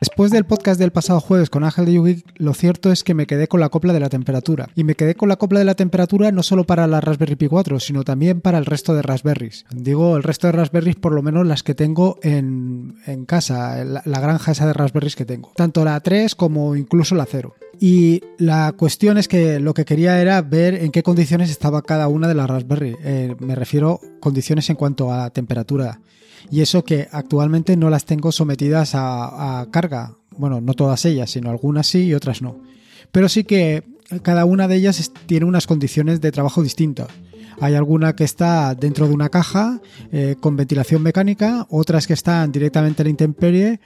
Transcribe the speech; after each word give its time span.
Después 0.00 0.30
del 0.30 0.46
podcast 0.46 0.80
del 0.80 0.92
pasado 0.92 1.20
jueves 1.20 1.50
con 1.50 1.62
Ángel 1.62 1.84
de 1.84 1.92
Yugi, 1.92 2.24
lo 2.36 2.54
cierto 2.54 2.90
es 2.90 3.04
que 3.04 3.12
me 3.12 3.26
quedé 3.26 3.48
con 3.48 3.60
la 3.60 3.68
copla 3.68 3.92
de 3.92 4.00
la 4.00 4.08
temperatura. 4.08 4.70
Y 4.74 4.82
me 4.82 4.94
quedé 4.94 5.14
con 5.14 5.28
la 5.28 5.36
copla 5.36 5.58
de 5.58 5.66
la 5.66 5.74
temperatura 5.74 6.32
no 6.32 6.42
solo 6.42 6.64
para 6.64 6.86
la 6.86 7.02
Raspberry 7.02 7.36
Pi 7.36 7.48
4, 7.48 7.78
sino 7.80 8.02
también 8.02 8.40
para 8.40 8.56
el 8.56 8.64
resto 8.64 8.94
de 8.94 9.02
Raspberries. 9.02 9.66
Digo 9.70 10.16
el 10.16 10.22
resto 10.22 10.46
de 10.46 10.52
Raspberries, 10.52 10.96
por 10.96 11.12
lo 11.12 11.20
menos 11.20 11.46
las 11.46 11.62
que 11.62 11.74
tengo 11.74 12.18
en, 12.22 12.94
casa, 13.26 13.84
la, 13.84 14.20
granja 14.20 14.52
esa 14.52 14.66
de 14.66 14.72
Raspberries 14.72 15.16
que 15.16 15.26
tengo. 15.26 15.52
Tanto 15.54 15.84
la 15.84 16.00
3 16.00 16.34
como 16.34 16.76
incluso 16.76 17.14
la 17.14 17.26
0. 17.26 17.54
Y 17.78 18.22
la 18.38 18.72
cuestión 18.72 19.18
es 19.18 19.28
que 19.28 19.60
lo 19.60 19.74
que 19.74 19.84
quería 19.84 20.18
era 20.18 20.40
ver 20.40 20.76
en 20.76 20.92
qué 20.92 21.02
condiciones 21.02 21.50
estaba 21.50 21.82
cada 21.82 22.08
una 22.08 22.26
de 22.26 22.34
las 22.34 22.48
Raspberry. 22.48 22.96
Eh, 23.04 23.36
me 23.38 23.54
refiero 23.54 24.00
condiciones 24.18 24.70
en 24.70 24.76
cuanto 24.76 25.12
a 25.12 25.28
temperatura 25.28 26.00
y 26.50 26.60
eso 26.60 26.84
que 26.84 27.08
actualmente 27.10 27.76
no 27.76 27.90
las 27.90 28.04
tengo 28.04 28.32
sometidas 28.32 28.92
a, 28.94 29.66
carga. 29.70 30.14
Bueno, 30.36 30.60
no 30.60 30.74
todas 30.74 31.04
ellas, 31.04 31.30
sino 31.30 31.50
algunas 31.50 31.86
sí 31.86 32.04
y 32.04 32.14
otras 32.14 32.40
no. 32.42 32.60
Pero 33.12 33.28
sí 33.28 33.44
que 33.44 33.84
cada 34.22 34.44
una 34.44 34.68
de 34.68 34.76
ellas 34.76 35.12
tiene 35.26 35.46
unas 35.46 35.66
condiciones 35.66 36.20
de 36.20 36.32
trabajo 36.32 36.62
distintas. 36.62 37.08
Hay 37.60 37.74
alguna 37.74 38.16
que 38.16 38.24
está 38.24 38.74
dentro 38.74 39.06
de 39.06 39.14
una 39.14 39.28
caja 39.28 39.80
eh, 40.12 40.36
con 40.40 40.56
ventilación 40.56 41.02
mecánica, 41.02 41.66
otras 41.68 42.06
que 42.06 42.14
están 42.14 42.52
directamente 42.52 43.02
en 43.02 43.06
la 43.06 43.10
intemperie 43.10 43.80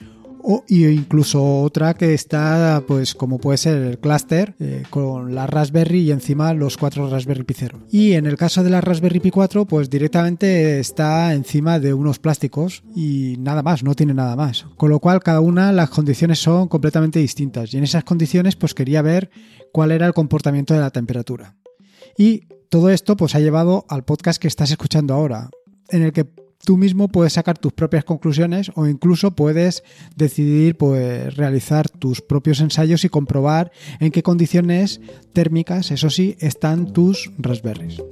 o 0.46 0.62
incluso 0.68 1.62
otra 1.62 1.94
que 1.94 2.12
está, 2.12 2.82
pues 2.86 3.14
como 3.14 3.38
puede 3.38 3.56
ser 3.56 3.78
el 3.78 3.98
clúster 3.98 4.54
eh, 4.60 4.82
con 4.90 5.34
la 5.34 5.46
Raspberry 5.46 6.00
y 6.00 6.10
encima 6.10 6.52
los 6.52 6.76
cuatro 6.76 7.08
Raspberry 7.08 7.44
Pi 7.44 7.54
0. 7.56 7.78
Y 7.90 8.12
en 8.12 8.26
el 8.26 8.36
caso 8.36 8.62
de 8.62 8.68
la 8.68 8.82
Raspberry 8.82 9.20
Pi 9.20 9.30
4, 9.30 9.64
pues 9.64 9.88
directamente 9.88 10.78
está 10.80 11.32
encima 11.32 11.80
de 11.80 11.94
unos 11.94 12.18
plásticos 12.18 12.84
y 12.94 13.36
nada 13.38 13.62
más, 13.62 13.82
no 13.82 13.94
tiene 13.94 14.12
nada 14.12 14.36
más. 14.36 14.66
Con 14.76 14.90
lo 14.90 15.00
cual 15.00 15.22
cada 15.22 15.40
una 15.40 15.72
las 15.72 15.88
condiciones 15.88 16.40
son 16.40 16.68
completamente 16.68 17.20
distintas 17.20 17.72
y 17.72 17.78
en 17.78 17.84
esas 17.84 18.04
condiciones 18.04 18.54
pues 18.54 18.74
quería 18.74 19.00
ver 19.00 19.30
cuál 19.72 19.92
era 19.92 20.06
el 20.06 20.12
comportamiento 20.12 20.74
de 20.74 20.80
la 20.80 20.90
temperatura. 20.90 21.56
Y 22.18 22.48
todo 22.68 22.90
esto 22.90 23.16
pues 23.16 23.34
ha 23.34 23.40
llevado 23.40 23.86
al 23.88 24.04
podcast 24.04 24.40
que 24.40 24.48
estás 24.48 24.70
escuchando 24.70 25.14
ahora, 25.14 25.48
en 25.88 26.02
el 26.02 26.12
que 26.12 26.26
tú 26.64 26.76
mismo 26.76 27.08
puedes 27.08 27.34
sacar 27.34 27.58
tus 27.58 27.72
propias 27.72 28.04
conclusiones 28.04 28.72
o 28.74 28.86
incluso 28.86 29.32
puedes 29.32 29.84
decidir 30.16 30.76
pues, 30.76 31.34
realizar 31.36 31.88
tus 31.88 32.20
propios 32.20 32.60
ensayos 32.60 33.04
y 33.04 33.08
comprobar 33.08 33.70
en 34.00 34.10
qué 34.10 34.22
condiciones 34.22 35.00
térmicas, 35.32 35.90
eso 35.90 36.10
sí, 36.10 36.36
están 36.40 36.92
tus 36.92 37.30
raspberries. 37.38 38.02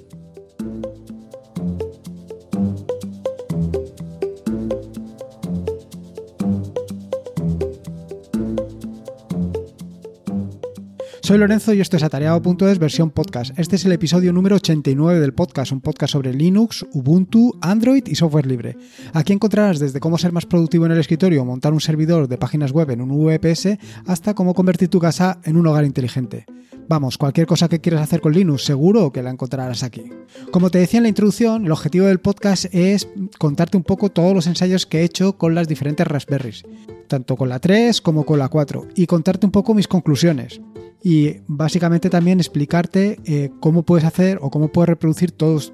Soy 11.22 11.38
Lorenzo 11.38 11.72
y 11.72 11.80
esto 11.80 11.96
es 11.96 12.02
Atareado.es 12.02 12.80
versión 12.80 13.10
podcast. 13.10 13.56
Este 13.56 13.76
es 13.76 13.84
el 13.84 13.92
episodio 13.92 14.32
número 14.32 14.56
89 14.56 15.20
del 15.20 15.32
podcast, 15.32 15.70
un 15.70 15.80
podcast 15.80 16.14
sobre 16.14 16.34
Linux, 16.34 16.84
Ubuntu, 16.94 17.56
Android 17.60 18.02
y 18.08 18.16
software 18.16 18.44
libre. 18.44 18.76
Aquí 19.12 19.32
encontrarás 19.32 19.78
desde 19.78 20.00
cómo 20.00 20.18
ser 20.18 20.32
más 20.32 20.46
productivo 20.46 20.84
en 20.84 20.90
el 20.90 20.98
escritorio, 20.98 21.44
montar 21.44 21.74
un 21.74 21.80
servidor 21.80 22.26
de 22.26 22.38
páginas 22.38 22.72
web 22.72 22.90
en 22.90 23.02
un 23.02 23.24
VPS, 23.24 23.78
hasta 24.04 24.34
cómo 24.34 24.52
convertir 24.52 24.88
tu 24.88 24.98
casa 24.98 25.38
en 25.44 25.56
un 25.56 25.68
hogar 25.68 25.84
inteligente. 25.84 26.44
Vamos, 26.88 27.18
cualquier 27.18 27.46
cosa 27.46 27.68
que 27.68 27.80
quieras 27.80 28.02
hacer 28.02 28.20
con 28.20 28.32
Linux, 28.32 28.64
seguro 28.64 29.12
que 29.12 29.22
la 29.22 29.30
encontrarás 29.30 29.84
aquí. 29.84 30.10
Como 30.50 30.70
te 30.70 30.78
decía 30.78 30.98
en 30.98 31.04
la 31.04 31.08
introducción, 31.08 31.66
el 31.66 31.70
objetivo 31.70 32.06
del 32.06 32.18
podcast 32.18 32.64
es 32.74 33.08
contarte 33.38 33.76
un 33.76 33.84
poco 33.84 34.10
todos 34.10 34.34
los 34.34 34.48
ensayos 34.48 34.86
que 34.86 34.98
he 34.98 35.04
hecho 35.04 35.38
con 35.38 35.54
las 35.54 35.68
diferentes 35.68 36.04
Raspberries, 36.04 36.64
tanto 37.06 37.36
con 37.36 37.48
la 37.48 37.60
3 37.60 38.00
como 38.00 38.26
con 38.26 38.40
la 38.40 38.48
4, 38.48 38.88
y 38.96 39.06
contarte 39.06 39.46
un 39.46 39.52
poco 39.52 39.72
mis 39.72 39.86
conclusiones 39.86 40.60
y 41.02 41.38
básicamente 41.46 42.10
también 42.10 42.38
explicarte 42.38 43.18
eh, 43.24 43.50
cómo 43.60 43.82
puedes 43.82 44.04
hacer 44.04 44.38
o 44.40 44.50
cómo 44.50 44.68
puedes 44.68 44.88
reproducir 44.88 45.32
todos 45.32 45.72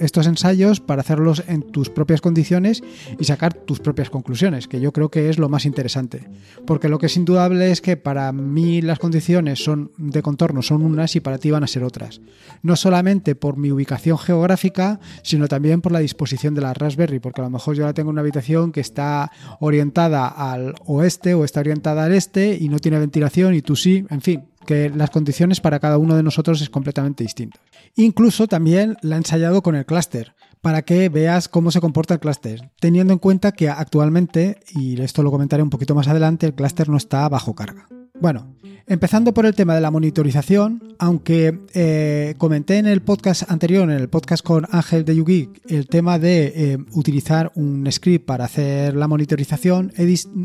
estos 0.00 0.26
ensayos 0.26 0.80
para 0.80 1.00
hacerlos 1.00 1.42
en 1.48 1.62
tus 1.62 1.90
propias 1.90 2.20
condiciones 2.20 2.82
y 3.18 3.24
sacar 3.24 3.54
tus 3.54 3.80
propias 3.80 4.10
conclusiones, 4.10 4.68
que 4.68 4.80
yo 4.80 4.92
creo 4.92 5.10
que 5.10 5.28
es 5.28 5.38
lo 5.38 5.48
más 5.48 5.66
interesante. 5.66 6.28
Porque 6.66 6.88
lo 6.88 6.98
que 6.98 7.06
es 7.06 7.16
indudable 7.16 7.70
es 7.70 7.80
que 7.80 7.96
para 7.96 8.32
mí 8.32 8.82
las 8.82 8.98
condiciones 8.98 9.62
son 9.62 9.92
de 9.96 10.22
contorno 10.22 10.62
son 10.62 10.82
unas 10.82 11.16
y 11.16 11.20
para 11.20 11.38
ti 11.38 11.50
van 11.50 11.64
a 11.64 11.68
ser 11.68 11.84
otras. 11.84 12.20
No 12.62 12.76
solamente 12.76 13.34
por 13.34 13.56
mi 13.56 13.70
ubicación 13.70 14.18
geográfica, 14.18 15.00
sino 15.22 15.48
también 15.48 15.80
por 15.80 15.92
la 15.92 16.00
disposición 16.00 16.54
de 16.54 16.60
la 16.60 16.74
Raspberry, 16.74 17.18
porque 17.18 17.40
a 17.40 17.44
lo 17.44 17.50
mejor 17.50 17.76
yo 17.76 17.84
la 17.84 17.94
tengo 17.94 18.10
en 18.10 18.14
una 18.14 18.20
habitación 18.22 18.72
que 18.72 18.80
está 18.80 19.30
orientada 19.60 20.28
al 20.28 20.74
oeste 20.86 21.34
o 21.34 21.44
está 21.44 21.60
orientada 21.60 22.04
al 22.04 22.14
este 22.14 22.56
y 22.58 22.68
no 22.68 22.78
tiene 22.78 22.98
ventilación 22.98 23.54
y 23.54 23.62
tú 23.62 23.76
sí, 23.76 24.04
en 24.10 24.20
fin, 24.20 24.44
que 24.68 24.90
las 24.90 25.08
condiciones 25.08 25.62
para 25.62 25.80
cada 25.80 25.96
uno 25.96 26.14
de 26.14 26.22
nosotros 26.22 26.60
es 26.60 26.68
completamente 26.68 27.24
distinto. 27.24 27.58
Incluso 27.96 28.48
también 28.48 28.98
la 29.00 29.14
he 29.14 29.18
ensayado 29.18 29.62
con 29.62 29.74
el 29.74 29.86
clúster 29.86 30.34
para 30.60 30.82
que 30.82 31.08
veas 31.08 31.48
cómo 31.48 31.70
se 31.70 31.80
comporta 31.80 32.12
el 32.12 32.20
clúster, 32.20 32.70
teniendo 32.78 33.14
en 33.14 33.18
cuenta 33.18 33.52
que 33.52 33.70
actualmente, 33.70 34.60
y 34.74 35.00
esto 35.00 35.22
lo 35.22 35.30
comentaré 35.30 35.62
un 35.62 35.70
poquito 35.70 35.94
más 35.94 36.06
adelante, 36.06 36.44
el 36.44 36.54
clúster 36.54 36.90
no 36.90 36.98
está 36.98 37.26
bajo 37.30 37.54
carga. 37.54 37.88
Bueno, 38.20 38.56
empezando 38.88 39.32
por 39.32 39.46
el 39.46 39.54
tema 39.54 39.76
de 39.76 39.80
la 39.80 39.92
monitorización, 39.92 40.96
aunque 40.98 41.56
eh, 41.72 42.34
comenté 42.36 42.78
en 42.78 42.86
el 42.86 43.00
podcast 43.00 43.48
anterior, 43.48 43.84
en 43.84 43.96
el 43.96 44.08
podcast 44.08 44.44
con 44.44 44.66
Ángel 44.72 45.04
de 45.04 45.14
YouGeek, 45.14 45.62
el 45.68 45.86
tema 45.86 46.18
de 46.18 46.52
eh, 46.54 46.78
utilizar 46.94 47.52
un 47.54 47.86
script 47.92 48.26
para 48.26 48.46
hacer 48.46 48.96
la 48.96 49.06
monitorización, 49.06 49.92
he, 49.96 50.02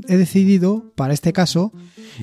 he, 0.08 0.18
decidido, 0.18 0.92
para 0.94 1.16
este 1.16 1.34
caso, 1.34 1.74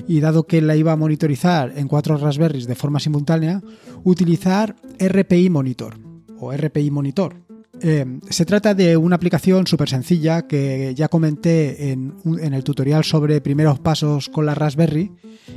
y 0.07 0.21
dado 0.21 0.47
que 0.47 0.61
la 0.61 0.77
iba 0.77 0.93
a 0.93 0.97
monitorizar 0.97 1.73
en 1.75 1.89
cuatro 1.89 2.15
Raspberries 2.15 2.67
de 2.67 2.75
forma 2.75 3.01
simultánea, 3.01 3.61
utilizar 4.05 4.77
RPI 4.99 5.49
Monitor 5.49 5.97
o 6.39 6.53
RPI 6.53 6.91
Monitor, 6.91 7.35
eh, 7.83 8.05
se 8.29 8.45
trata 8.45 8.73
de 8.73 8.95
una 8.95 9.15
aplicación 9.15 9.65
súper 9.67 9.89
sencilla 9.89 10.47
que 10.47 10.93
ya 10.95 11.07
comenté 11.07 11.91
en, 11.91 12.13
el 12.53 12.63
tutorial 12.63 13.03
sobre 13.03 13.41
primeros 13.41 13.79
pasos 13.79 14.29
con 14.29 14.45
la 14.45 14.55
Raspberry 14.55 15.11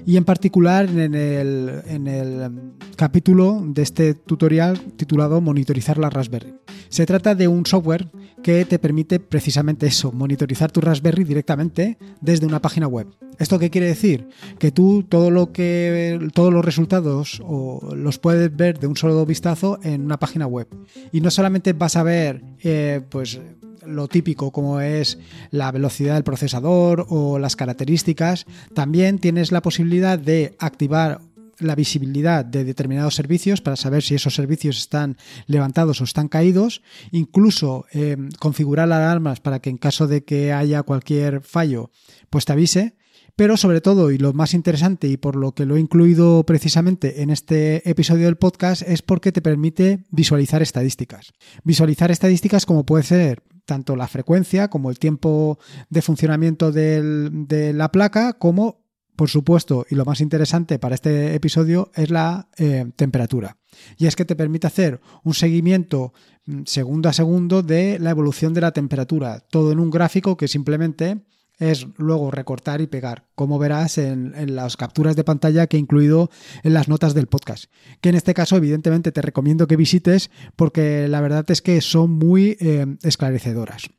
y 0.07 0.17
en 0.17 0.25
particular 0.25 0.89
en 0.89 1.15
el, 1.15 1.83
en 1.87 2.07
el 2.07 2.51
capítulo 2.97 3.63
de 3.67 3.83
este 3.83 4.15
tutorial 4.15 4.79
titulado 4.97 5.41
Monitorizar 5.41 5.99
la 5.99 6.11
Raspberry. 6.11 6.55
Se 6.89 7.07
trata 7.07 7.35
de 7.35 7.49
un 7.49 7.67
software 7.67 8.09
que 8.43 8.65
te 8.65 8.79
permite 8.79 9.19
precisamente 9.19 9.87
eso, 9.87 10.13
monitorizar 10.13 10.71
tu 10.71 10.81
Raspberry 10.81 11.25
directamente 11.25 11.99
desde 12.21 12.47
una 12.47 12.61
página 12.61 12.87
web. 12.87 13.09
¿Esto 13.39 13.59
qué 13.59 13.71
quiere 13.71 13.89
decir? 13.89 14.29
Que 14.59 14.71
tú 14.71 15.03
todo 15.03 15.31
lo 15.31 15.51
que 15.51 16.21
todos 16.35 16.53
los 16.53 16.65
resultados 16.65 17.43
o 17.45 17.95
los 17.97 18.19
puedes 18.19 18.55
ver 18.55 18.79
de 18.79 18.87
un 18.87 18.97
solo 18.97 19.25
vistazo 19.27 19.79
en 19.83 20.03
una 20.03 20.19
página 20.19 20.47
web. 20.47 20.69
Y 21.11 21.21
no 21.21 21.31
solamente 21.31 21.73
vas 21.73 21.97
a 21.97 22.03
ver 22.03 22.45
eh, 22.63 23.01
pues 23.09 23.41
lo 23.87 24.09
típico 24.09 24.51
como 24.51 24.81
es 24.81 25.19
la 25.51 25.71
velocidad 25.73 26.15
del 26.15 26.25
procesador 26.25 27.07
o 27.09 27.39
las 27.39 27.57
características, 27.57 28.47
también 28.75 29.19
tienes 29.19 29.53
la 29.53 29.63
posibilidad 29.63 30.19
de 30.19 30.57
activar 30.59 31.21
la 31.59 31.75
visibilidad 31.75 32.45
de 32.45 32.65
determinados 32.65 33.15
servicios 33.15 33.61
para 33.61 33.77
saber 33.77 34.03
si 34.03 34.15
esos 34.15 34.35
servicios 34.35 34.79
están 34.79 35.17
levantados 35.47 36.01
o 36.01 36.05
están 36.05 36.29
caídos, 36.29 36.83
incluso 37.13 37.87
eh, 37.93 38.17
configurar 38.39 38.91
alarmas 38.91 39.41
para 39.41 39.61
que 39.61 39.71
en 39.71 39.79
caso 39.79 40.07
de 40.07 40.25
que 40.25 40.53
haya 40.53 40.83
cualquier 40.83 41.43
fallo, 41.43 41.91
pues 42.31 42.45
te 42.45 42.53
avise. 42.53 42.97
Pero 43.37 43.57
sobre 43.57 43.81
todo, 43.81 44.13
y 44.13 44.19
lo 44.19 44.33
más 44.33 44.55
interesante 44.55 45.09
y 45.09 45.17
por 45.17 45.35
lo 45.35 45.53
que 45.53 45.67
lo 45.67 45.77
he 45.77 45.81
incluido 45.81 46.47
precisamente 46.47 47.21
en 47.23 47.31
este 47.31 47.89
episodio 47.91 48.27
del 48.27 48.37
podcast, 48.37 48.83
es 48.83 49.03
porque 49.03 49.33
te 49.33 49.43
permite 49.43 50.05
visualizar 50.11 50.63
estadísticas. 50.63 51.33
Visualizar 51.65 52.13
estadísticas 52.13 52.65
como 52.65 52.87
puede 52.87 53.03
ser 53.03 53.43
tanto 53.65 53.97
la 53.97 54.09
frecuencia 54.09 54.69
como 54.69 54.91
el 54.91 54.99
tiempo 54.99 55.59
de 55.91 56.03
funcionamiento 56.03 56.73
de 56.73 57.73
la 57.75 57.91
placa, 57.91 58.35
como 58.35 58.85
por 59.17 59.31
supuesto, 59.31 59.87
y 59.89 59.95
lo 59.95 60.05
más 60.05 60.21
interesante 60.21 60.79
para 60.79 60.95
este 60.95 61.35
episodio 61.35 61.91
es 61.95 62.11
la 62.11 62.49
eh, 62.59 62.91
temperatura. 62.97 63.57
Y 63.97 64.07
es 64.07 64.17
que 64.17 64.25
te 64.25 64.37
permite 64.37 64.67
hacer 64.67 65.01
un 65.23 65.35
seguimiento 65.35 66.13
mm, 66.47 66.63
segundo 66.67 67.09
a 67.09 67.13
segundo 67.13 67.63
de 67.63 67.99
la 68.01 68.11
evolución 68.11 68.55
de 68.55 68.61
la 68.61 68.73
temperatura, 68.73 69.41
todo 69.51 69.73
en 69.73 69.79
un 69.79 69.91
gráfico 69.91 70.37
que 70.37 70.49
simplemente 70.49 71.23
es 71.59 71.87
luego 71.97 72.31
recortar 72.31 72.81
y 72.81 72.87
pegar, 72.87 73.25
como 73.35 73.59
verás 73.59 73.99
en, 73.99 74.33
las 74.55 74.77
capturas 74.77 75.17
de 75.17 75.25
pantalla 75.25 75.67
que 75.67 75.77
he 75.77 75.81
incluido 75.81 76.31
en 76.63 76.75
las 76.75 76.89
notas 76.89 77.15
del 77.15 77.27
podcast. 77.27 77.67
Que 78.01 78.09
en 78.09 78.15
este 78.17 78.35
caso, 78.35 78.57
evidentemente, 78.57 79.13
te 79.13 79.23
recomiendo 79.23 79.67
que 79.67 79.77
visites 79.77 80.31
porque 80.57 81.09
la 81.09 81.21
verdad 81.21 81.45
es 81.51 81.63
que 81.63 81.81
son 81.81 82.11
muy 82.13 82.57
eh, 82.61 82.87
esclarecedoras. 83.03 83.91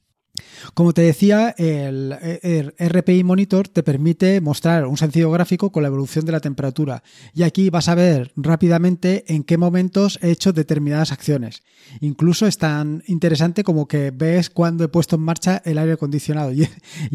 Como 0.74 0.94
te 0.94 1.02
decía, 1.02 1.54
el, 1.58 2.74
RPI 2.78 3.24
Monitor 3.24 3.68
te 3.68 3.84
permite 3.84 4.42
mostrar 4.42 4.86
un 4.86 4.98
sencillo 4.98 5.32
gráfico 5.32 5.72
con 5.72 5.84
la 5.84 5.88
evolución 5.88 6.26
de 6.26 6.32
la 6.32 6.40
temperatura 6.40 7.04
y 7.34 7.44
aquí 7.44 7.70
vas 7.70 7.88
a 7.88 7.96
ver 7.96 8.32
rápidamente 8.36 9.26
en 9.28 9.44
qué 9.44 9.58
momentos 9.58 10.20
he 10.22 10.32
hecho 10.32 10.54
determinadas 10.54 11.12
acciones. 11.12 11.64
Incluso 12.02 12.48
es 12.48 12.58
tan 12.58 13.04
interesante 13.08 13.64
como 13.64 13.88
que 13.88 14.12
ves 14.12 14.50
cuando 14.50 14.84
he 14.84 14.88
puesto 14.88 15.16
en 15.16 15.22
marcha 15.22 15.62
el 15.66 15.78
aire 15.78 15.94
acondicionado 15.94 16.52
y, 16.54 16.68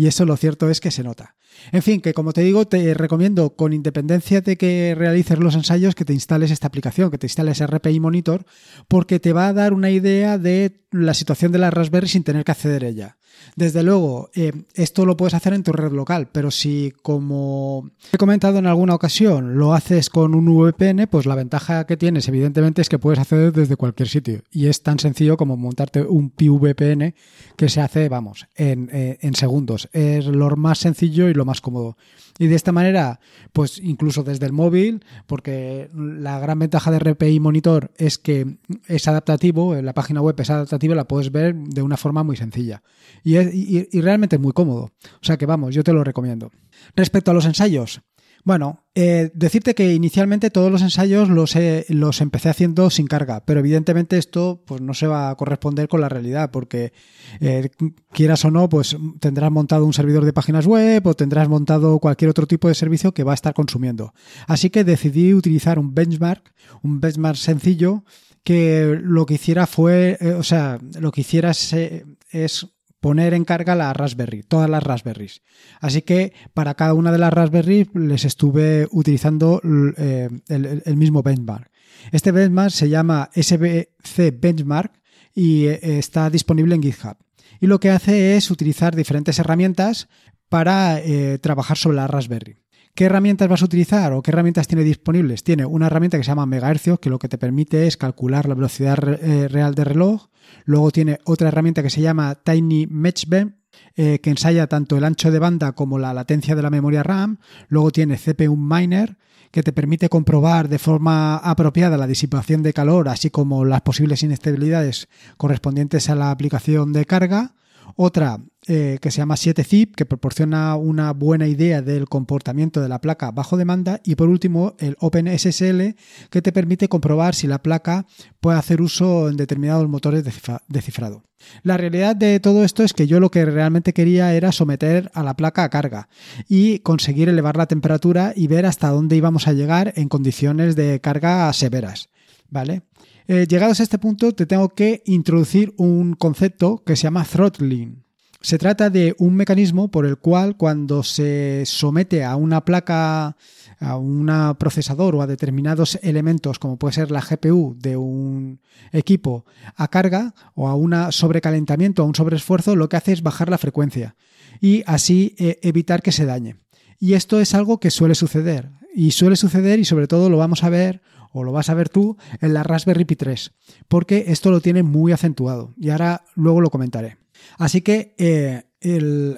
eso 0.07 0.25
lo 0.25 0.37
cierto 0.37 0.69
es 0.71 0.81
que 0.81 0.91
se 0.91 1.05
nota. 1.05 1.35
En 1.73 1.83
fin, 1.83 2.01
que 2.01 2.15
como 2.15 2.33
te 2.33 2.43
digo, 2.43 2.67
te 2.67 2.95
recomiendo 2.95 3.51
con 3.57 3.73
independencia 3.73 4.41
de 4.41 4.57
que 4.57 4.95
realices 4.97 5.39
los 5.39 5.55
ensayos 5.55 5.95
que 5.95 6.05
te 6.05 6.13
instales 6.13 6.51
esta 6.51 6.67
aplicación, 6.67 7.11
que 7.11 7.19
te 7.19 7.27
instales 7.27 7.65
RPI 7.65 8.01
Monitor, 8.01 8.45
porque 8.89 9.21
te 9.21 9.33
va 9.33 9.49
a 9.49 9.53
dar 9.53 9.73
una 9.73 9.91
idea 9.91 10.39
de 10.39 10.85
la 10.91 11.15
situación 11.15 11.53
de 11.53 11.59
la 11.59 11.71
Raspberry 11.71 12.09
sin 12.09 12.25
tener 12.25 12.45
que 12.45 12.53
acceder 12.53 12.85
a 12.85 12.89
ella. 12.89 13.17
Desde 13.57 13.83
luego, 13.83 14.31
eh, 14.35 14.53
esto 14.75 15.05
lo 15.07 15.17
puedes 15.17 15.35
hacer 15.35 15.53
en 15.53 15.63
tu 15.63 15.73
red 15.73 15.93
local, 15.93 16.29
pero 16.31 16.51
si, 16.51 16.93
como 17.03 17.91
he 18.13 18.17
comentado 18.17 18.59
en 18.59 18.67
alguna 18.67 18.95
ocasión, 18.95 19.57
lo 19.59 19.75
haces 19.75 20.09
con 20.11 20.35
un 20.35 20.47
VPN, 20.47 21.07
pues 21.09 21.27
la 21.27 21.35
ventaja 21.35 21.87
que 21.87 21.97
tienes, 21.97 22.29
evidentemente, 22.29 22.83
es 22.83 22.89
que 22.89 22.99
puedes 22.99 23.19
acceder 23.19 23.53
desde 23.53 23.77
cualquier 23.77 24.09
sitio. 24.09 24.43
Y 24.51 24.67
es 24.67 24.83
tan 24.83 24.99
sencillo 24.99 25.37
como 25.37 25.57
montarte 25.57 26.03
un 26.03 26.31
PVPN 26.31 27.15
que 27.57 27.69
se 27.69 27.81
hace, 27.81 28.09
vamos, 28.09 28.47
en, 28.55 28.89
eh, 28.93 29.19
en 29.21 29.35
segundos. 29.35 29.89
Es 29.93 30.27
lo 30.27 30.55
más 30.57 30.79
sencillo 30.79 31.29
y 31.29 31.35
lo 31.35 31.45
más 31.45 31.61
cómodo. 31.61 31.97
Y 32.41 32.47
de 32.47 32.57
esta 32.57 32.73
manera, 32.73 33.21
pues 33.53 33.79
incluso 33.79 34.23
desde 34.23 34.47
el 34.47 34.53
móvil, 34.53 35.05
porque 35.27 35.91
la 35.95 36.39
gran 36.39 36.59
ventaja 36.59 36.91
de 36.91 36.99
RPI 36.99 37.39
Monitor 37.39 37.91
es 37.99 38.17
que 38.17 38.57
es 38.87 39.07
adaptativo, 39.09 39.75
la 39.75 39.93
página 39.93 40.23
web 40.23 40.41
es 40.41 40.49
adaptativa, 40.49 40.95
la 40.95 41.07
puedes 41.07 41.31
ver 41.31 41.55
de 41.55 41.83
una 41.83 41.99
forma 41.99 42.23
muy 42.23 42.37
sencilla. 42.37 42.83
Y, 43.25 43.37
y 43.39 44.01
realmente 44.01 44.37
es 44.37 44.43
muy 44.43 44.53
cómodo. 44.53 44.93
O 45.15 45.25
sea 45.25 45.37
que 45.37 45.47
vamos, 45.47 45.75
yo 45.75 45.85
te 45.85 45.93
lo 45.93 46.05
recomiendo. 46.05 46.51
Respecto 46.95 47.31
a 47.31 47.35
los 47.35 47.47
ensayos, 47.47 48.03
bueno, 48.43 48.87
eh, 48.95 49.31
decirte 49.35 49.75
que 49.75 49.93
inicialmente 49.93 50.51
todos 50.51 50.73
los 50.73 50.81
ensayos 50.81 51.29
los, 51.29 51.55
los 51.89 52.21
empecé 52.21 52.49
haciendo 52.49 52.89
sin 52.89 53.07
carga, 53.07 53.45
pero 53.45 53.61
evidentemente 53.61 54.17
esto 54.17 54.63
pues 54.67 54.81
no 54.81 54.95
se 54.95 55.07
va 55.07 55.31
a 55.31 55.35
corresponder 55.35 55.89
con 55.89 56.01
la 56.01 56.09
realidad, 56.09 56.51
porque 56.51 56.93
eh, 57.41 57.69
quieras 58.13 58.45
o 58.47 58.51
no, 58.51 58.69
pues 58.69 58.97
tendrás 59.21 59.51
montado 59.51 59.85
un 59.85 59.93
servidor 59.93 60.25
de 60.25 60.33
páginas 60.33 60.67
web 60.67 61.07
o 61.07 61.15
tendrás 61.15 61.49
montado 61.49 61.99
cualquier 61.99 62.31
otro 62.31 62.47
tipo 62.47 62.69
de 62.69 62.75
servicio 62.75 63.13
que 63.13 63.25
va 63.25 63.33
a 63.33 63.35
estar 63.35 63.53
consumiendo. 63.53 64.15
Así 64.47 64.71
que 64.71 64.85
decidí 64.85 65.35
utilizar 65.35 65.79
un 65.79 65.95
benchmark, 65.95 66.55
un 66.83 67.01
benchmark 67.01 67.37
sencillo 67.37 68.05
que 68.43 68.99
lo 69.03 69.27
que 69.27 69.35
hiciera 69.35 69.67
fue, 69.67 70.17
eh, 70.19 70.33
o 70.33 70.43
sea, 70.43 70.79
lo 70.99 71.13
que 71.13 71.21
hiciera 71.21 71.51
es 71.51 72.67
poner 73.01 73.33
en 73.35 73.45
carga 73.45 73.75
la 73.75 73.93
Raspberry, 73.93 74.43
todas 74.43 74.69
las 74.69 74.83
Raspberries. 74.83 75.43
Así 75.81 76.03
que 76.03 76.33
para 76.55 76.75
cada 76.75 76.95
una 76.95 77.11
de 77.11 77.19
las 77.19 77.33
Raspberries 77.33 77.89
les 77.95 78.25
estuve 78.25 78.87
utilizando 78.91 79.61
eh, 79.97 80.29
el, 80.49 80.97
mismo 80.97 81.23
benchmark. 81.23 81.71
Este 82.13 82.31
benchmark 82.31 82.71
se 82.71 82.89
llama 82.89 83.31
SBC 83.35 84.39
Benchmark 84.39 84.93
y 85.35 85.67
eh, 85.67 85.99
está 85.99 86.31
disponible 86.31 86.75
en 86.75 86.83
GitHub. 86.83 87.17
Y 87.59 87.67
lo 87.67 87.81
que 87.81 87.91
hace 87.91 88.37
es 88.37 88.51
utilizar 88.51 88.95
diferentes 88.95 89.39
herramientas 89.39 90.09
para 90.49 90.99
eh, 91.01 91.39
trabajar 91.39 91.77
sobre 91.77 91.97
la 91.97 92.07
Raspberry. 92.07 92.57
¿Qué 92.95 93.05
herramientas 93.05 93.49
vas 93.49 93.63
a 93.63 93.67
utilizar 93.67 94.13
o 94.13 94.21
qué 94.21 94.31
herramientas 94.31 94.67
tiene 94.67 94.83
disponibles? 94.83 95.45
Tiene 95.45 95.65
una 95.65 95.87
herramienta 95.87 96.19
que 96.19 96.25
se 96.25 96.29
llama 96.29 96.45
megahercios, 96.45 96.99
que 96.99 97.09
lo 97.09 97.19
que 97.19 97.29
te 97.29 97.39
permite 97.39 97.87
es 97.87 97.97
calcular 97.97 98.49
la 98.49 98.57
velocidad 98.57 98.97
real 98.97 99.75
de 99.75 99.85
reloj. 99.85 100.30
Luego 100.65 100.91
tiene 100.91 101.19
otra 101.25 101.49
herramienta 101.49 101.83
que 101.83 101.91
se 101.91 102.01
llama 102.01 102.35
Tiny 102.35 102.87
Matchbend, 102.87 103.55
eh, 103.97 104.21
que 104.21 104.31
ensaya 104.31 104.67
tanto 104.67 104.97
el 104.97 105.05
ancho 105.05 105.31
de 105.31 105.39
banda 105.39 105.73
como 105.73 105.99
la 105.99 106.15
latencia 106.15 106.55
de 106.55 106.63
la 106.63 106.71
memoria 106.71 107.03
RAM. 107.03 107.39
Luego 107.69 107.91
tiene 107.91 108.17
CPU 108.17 108.57
Miner, 108.57 109.17
que 109.51 109.63
te 109.63 109.73
permite 109.73 110.09
comprobar 110.09 110.69
de 110.69 110.79
forma 110.79 111.37
apropiada 111.37 111.97
la 111.97 112.07
disipación 112.07 112.63
de 112.63 112.73
calor, 112.73 113.09
así 113.09 113.31
como 113.31 113.65
las 113.65 113.83
posibles 113.83 114.23
inestabilidades 114.23 115.09
correspondientes 115.37 116.09
a 116.09 116.15
la 116.15 116.31
aplicación 116.31 116.93
de 116.93 117.05
carga. 117.05 117.55
Otra 117.97 118.39
eh, 118.67 118.99
que 119.01 119.11
se 119.11 119.19
llama 119.19 119.37
7zip, 119.37 119.95
que 119.95 120.07
proporciona 120.07 120.77
una 120.77 121.13
buena 121.13 121.47
idea 121.47 121.83
del 121.83 122.09
comportamiento 122.09 122.81
de 122.81 122.89
la 122.89 123.01
placa 123.01 123.31
bajo 123.31 123.57
demanda. 123.57 124.01
Y 124.05 124.15
por 124.15 124.29
último, 124.29 124.75
el 124.79 124.97
OpenSSL, 125.01 125.97
que 126.31 126.43
te 126.43 126.53
permite 126.53 126.89
comprobar 126.89 127.35
si 127.35 127.47
la 127.47 127.63
placa 127.63 128.07
puede 128.41 128.59
hacer 128.59 128.81
uso 128.81 129.29
en 129.29 129.37
determinados 129.37 129.89
motores 129.89 130.25
de 130.25 130.83
cifrado. 130.83 131.25
La 131.63 131.77
realidad 131.77 132.17
de 132.17 132.39
todo 132.41 132.65
esto 132.65 132.83
es 132.83 132.93
que 132.93 133.07
yo 133.07 133.21
lo 133.21 133.31
que 133.31 133.45
realmente 133.45 133.93
quería 133.93 134.35
era 134.35 134.53
someter 134.53 135.11
a 135.15 135.23
la 135.23 135.35
placa 135.35 135.65
a 135.65 135.71
carga 135.71 136.09
y 136.49 136.81
conseguir 136.81 137.29
elevar 137.29 137.57
la 137.57 137.67
temperatura 137.67 138.33
y 138.37 138.47
ver 138.47 138.67
hasta 138.67 138.91
dónde 138.91 139.17
íbamos 139.17 139.49
a 139.49 139.53
llegar 139.53 139.93
en 139.97 140.09
condiciones 140.09 140.77
de 140.77 141.01
carga 141.01 141.53
severas. 141.53 142.11
¿Vale? 142.51 142.83
Eh, 143.29 143.47
llegados 143.49 143.81
a 143.81 143.85
este 143.85 143.99
punto, 143.99 144.33
te 144.33 144.47
tengo 144.47 144.71
que 144.71 145.03
introducir 145.07 145.73
un 145.77 146.15
concepto 146.15 146.83
que 146.85 146.97
se 146.97 147.05
llama 147.05 147.25
throttling. 147.25 148.03
Se 148.43 148.59
trata 148.59 148.89
de 148.89 149.15
un 149.19 149.37
mecanismo 149.37 149.91
por 149.91 150.07
el 150.07 150.17
cual 150.17 150.57
cuando 150.57 151.03
se 151.03 151.63
somete 151.67 152.25
a 152.25 152.37
una 152.37 152.65
placa, 152.65 153.37
a 153.79 153.97
un 153.99 154.31
procesador 154.59 155.15
o 155.15 155.21
a 155.21 155.27
determinados 155.27 155.99
elementos 156.03 156.59
como 156.59 156.79
puede 156.79 156.95
ser 156.95 157.11
la 157.11 157.21
GPU 157.21 157.77
de 157.79 157.99
un 157.99 158.61
equipo 158.93 159.45
a 159.77 159.89
carga 159.89 160.35
o 160.55 160.69
a 160.69 160.75
un 160.75 160.95
sobrecalentamiento 161.13 162.03
o 162.03 162.07
a 162.07 162.09
un 162.09 162.15
sobreesfuerzo, 162.15 162.77
lo 162.77 162.89
que 162.89 162.97
hace 162.97 163.13
es 163.13 163.23
bajar 163.23 163.51
la 163.51 163.59
frecuencia 163.59 164.17
y 164.59 164.83
así 164.87 165.35
eh, 165.39 165.59
evitar 165.63 166.01
que 166.03 166.13
se 166.13 166.25
dañe. 166.25 166.57
Y 166.99 167.15
esto 167.15 167.41
es 167.41 167.55
algo 167.55 167.79
que 167.79 167.91
suele 167.91 168.15
suceder. 168.15 168.71
Y 168.95 169.13
suele 169.13 169.37
suceder 169.37 169.79
y 169.79 169.85
sobre 169.85 170.09
todo 170.09 170.29
lo 170.29 170.37
vamos 170.37 170.65
a 170.65 170.69
ver 170.69 171.01
o 171.33 171.45
lo 171.45 171.53
vas 171.53 171.71
a 171.71 171.75
ver 171.75 171.89
tú 171.89 172.17
en 172.41 172.55
la 172.55 172.63
Raspberry 172.63 173.05
Pi 173.05 173.17
3, 173.17 173.53
porque 173.89 174.25
esto 174.29 174.51
lo 174.51 174.61
tiene 174.61 174.83
muy 174.83 175.13
acentuado 175.13 175.75
y 175.77 175.91
ahora 175.91 176.25
luego 176.35 176.61
lo 176.61 176.71
comentaré. 176.71 177.19
Así 177.59 177.81
que, 177.81 178.15
eh, 178.19 178.65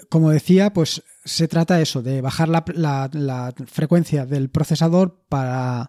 como 0.09 0.31
decía, 0.31 0.73
pues 0.73 1.03
se 1.25 1.49
trata 1.49 1.81
eso, 1.81 2.03
de 2.03 2.21
bajar 2.21 2.49
la, 2.49 3.55
frecuencia 3.67 4.27
del 4.27 4.51
procesador 4.51 5.25
para, 5.29 5.89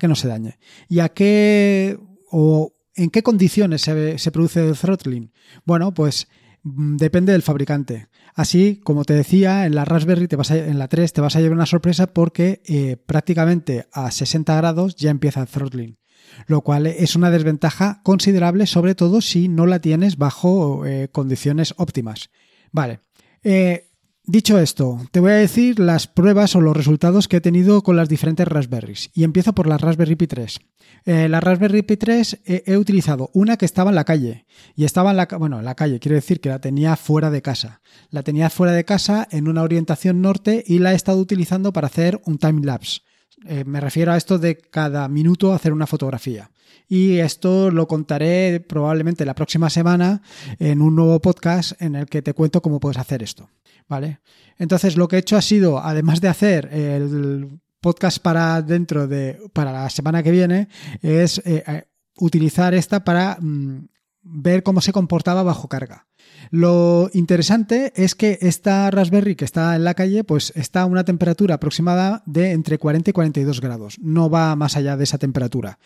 que 0.00 0.08
no 0.08 0.14
se 0.14 0.28
dañe. 0.28 0.58
¿Y 0.88 1.00
a 1.00 1.10
qué 1.10 1.98
o 2.30 2.74
en 2.94 3.10
qué 3.10 3.22
condiciones 3.22 3.82
se, 3.82 4.18
se 4.18 4.30
produce 4.30 4.66
el 4.66 4.76
throttling? 4.76 5.32
Bueno, 5.64 5.92
pues 5.92 6.28
depende 6.62 7.32
del 7.32 7.42
fabricante. 7.42 8.08
Así, 8.34 8.80
como 8.82 9.04
te 9.04 9.14
decía, 9.14 9.66
en 9.66 9.74
la 9.74 9.84
Raspberry, 9.84 10.28
te 10.28 10.36
vas 10.36 10.50
en 10.50 10.78
la 10.78 10.88
3, 10.88 11.12
te 11.12 11.20
vas 11.20 11.36
a 11.36 11.40
llevar 11.40 11.56
una 11.56 11.66
sorpresa 11.66 12.06
porque 12.08 12.62
eh, 12.66 12.96
prácticamente 12.96 13.86
a 13.92 14.10
60 14.10 14.56
grados 14.56 14.96
ya 14.96 15.10
empieza 15.10 15.40
el 15.40 15.48
throttling 15.48 15.98
lo 16.46 16.62
cual 16.62 16.86
es 16.86 17.16
una 17.16 17.30
desventaja 17.30 18.00
considerable, 18.02 18.66
sobre 18.66 18.94
todo 18.94 19.20
si 19.20 19.48
no 19.48 19.66
la 19.66 19.80
tienes 19.80 20.16
bajo 20.16 20.86
eh, 20.86 21.08
condiciones 21.10 21.74
óptimas. 21.76 22.30
Vale. 22.70 23.00
Eh, 23.42 23.90
dicho 24.24 24.58
esto, 24.58 25.00
te 25.10 25.20
voy 25.20 25.32
a 25.32 25.36
decir 25.36 25.78
las 25.78 26.06
pruebas 26.06 26.54
o 26.56 26.60
los 26.60 26.76
resultados 26.76 27.28
que 27.28 27.38
he 27.38 27.40
tenido 27.40 27.82
con 27.82 27.96
las 27.96 28.08
diferentes 28.08 28.46
Raspberries. 28.46 29.10
Y 29.14 29.24
empiezo 29.24 29.54
por 29.54 29.66
la 29.66 29.78
Raspberry 29.78 30.16
Pi 30.16 30.26
3. 30.26 30.60
Eh, 31.04 31.28
la 31.28 31.40
Raspberry 31.40 31.82
Pi 31.82 31.96
3 31.96 32.40
he 32.44 32.76
utilizado 32.76 33.30
una 33.34 33.56
que 33.56 33.64
estaba 33.64 33.90
en 33.90 33.96
la 33.96 34.04
calle. 34.04 34.46
Y 34.74 34.84
estaba 34.84 35.10
en 35.10 35.16
la, 35.16 35.28
bueno, 35.38 35.58
en 35.58 35.64
la 35.64 35.74
calle, 35.74 36.00
quiero 36.00 36.16
decir 36.16 36.40
que 36.40 36.48
la 36.48 36.60
tenía 36.60 36.96
fuera 36.96 37.30
de 37.30 37.42
casa. 37.42 37.80
La 38.10 38.22
tenía 38.22 38.50
fuera 38.50 38.72
de 38.72 38.84
casa 38.84 39.26
en 39.30 39.48
una 39.48 39.62
orientación 39.62 40.22
norte 40.22 40.62
y 40.66 40.78
la 40.78 40.92
he 40.92 40.96
estado 40.96 41.18
utilizando 41.18 41.72
para 41.72 41.86
hacer 41.86 42.20
un 42.24 42.38
time 42.38 42.64
lapse. 42.64 43.00
Eh, 43.46 43.64
me 43.64 43.80
refiero 43.80 44.12
a 44.12 44.16
esto 44.16 44.38
de 44.38 44.56
cada 44.56 45.08
minuto 45.08 45.52
hacer 45.52 45.72
una 45.72 45.86
fotografía. 45.86 46.50
Y 46.88 47.18
esto 47.18 47.70
lo 47.70 47.86
contaré 47.86 48.60
probablemente 48.60 49.24
la 49.24 49.34
próxima 49.34 49.70
semana 49.70 50.22
en 50.58 50.82
un 50.82 50.94
nuevo 50.94 51.20
podcast 51.20 51.80
en 51.80 51.94
el 51.94 52.06
que 52.06 52.22
te 52.22 52.34
cuento 52.34 52.60
cómo 52.60 52.80
puedes 52.80 52.98
hacer 52.98 53.22
esto. 53.22 53.48
¿Vale? 53.88 54.20
Entonces, 54.58 54.96
lo 54.96 55.08
que 55.08 55.16
he 55.16 55.20
hecho 55.20 55.36
ha 55.36 55.42
sido, 55.42 55.78
además 55.78 56.20
de 56.20 56.28
hacer 56.28 56.68
el 56.72 57.60
podcast 57.80 58.18
para 58.18 58.62
dentro 58.62 59.06
de, 59.06 59.38
para 59.52 59.72
la 59.72 59.90
semana 59.90 60.22
que 60.22 60.30
viene, 60.30 60.68
es 61.02 61.38
eh, 61.44 61.64
eh, 61.66 61.84
utilizar 62.16 62.74
esta 62.74 63.04
para 63.04 63.36
mm, 63.40 63.88
ver 64.22 64.62
cómo 64.62 64.80
se 64.80 64.92
comportaba 64.92 65.42
bajo 65.42 65.68
carga. 65.68 66.06
Lo 66.50 67.10
interesante 67.12 67.92
es 67.96 68.14
que 68.14 68.38
esta 68.40 68.90
Raspberry 68.90 69.36
que 69.36 69.44
está 69.44 69.76
en 69.76 69.84
la 69.84 69.94
calle, 69.94 70.24
pues 70.24 70.52
está 70.56 70.82
a 70.82 70.86
una 70.86 71.04
temperatura 71.04 71.56
aproximada 71.56 72.22
de 72.26 72.52
entre 72.52 72.78
40 72.78 73.10
y 73.10 73.12
42 73.12 73.60
grados. 73.60 73.98
No 74.00 74.30
va 74.30 74.54
más 74.56 74.76
allá 74.76 74.96
de 74.96 75.04
esa 75.04 75.18
temperatura. 75.18 75.78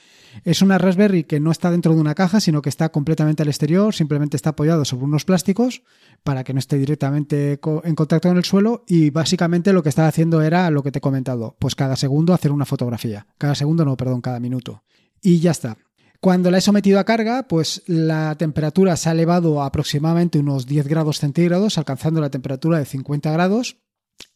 Es 0.44 0.62
una 0.62 0.78
Raspberry 0.78 1.24
que 1.24 1.40
no 1.40 1.50
está 1.50 1.70
dentro 1.70 1.94
de 1.94 2.00
una 2.00 2.14
caja, 2.14 2.40
sino 2.40 2.62
que 2.62 2.68
está 2.68 2.90
completamente 2.90 3.42
al 3.42 3.48
exterior, 3.48 3.94
simplemente 3.94 4.36
está 4.36 4.50
apoyado 4.50 4.84
sobre 4.84 5.04
unos 5.04 5.24
plásticos 5.24 5.82
para 6.24 6.44
que 6.44 6.52
no 6.52 6.58
esté 6.58 6.78
directamente 6.78 7.60
en 7.84 7.94
contacto 7.94 8.28
con 8.28 8.36
el 8.36 8.44
suelo 8.44 8.84
y 8.86 9.10
básicamente 9.10 9.72
lo 9.72 9.82
que 9.82 9.88
estaba 9.88 10.08
haciendo 10.08 10.42
era 10.42 10.70
lo 10.70 10.82
que 10.82 10.90
te 10.90 10.98
he 10.98 11.02
comentado, 11.02 11.56
pues 11.58 11.74
cada 11.74 11.96
segundo 11.96 12.34
hacer 12.34 12.52
una 12.52 12.64
fotografía. 12.64 13.26
Cada 13.38 13.54
segundo 13.54 13.84
no, 13.84 13.96
perdón, 13.96 14.20
cada 14.20 14.40
minuto. 14.40 14.82
Y 15.22 15.40
ya 15.40 15.52
está. 15.52 15.76
Cuando 16.20 16.50
la 16.50 16.58
he 16.58 16.60
sometido 16.60 16.98
a 16.98 17.04
carga, 17.04 17.46
pues 17.48 17.82
la 17.86 18.34
temperatura 18.36 18.96
se 18.96 19.08
ha 19.08 19.12
elevado 19.12 19.62
a 19.62 19.66
aproximadamente 19.66 20.38
unos 20.38 20.66
10 20.66 20.88
grados 20.88 21.18
centígrados, 21.18 21.78
alcanzando 21.78 22.20
la 22.20 22.30
temperatura 22.30 22.78
de 22.78 22.84
50 22.84 23.30
grados. 23.32 23.76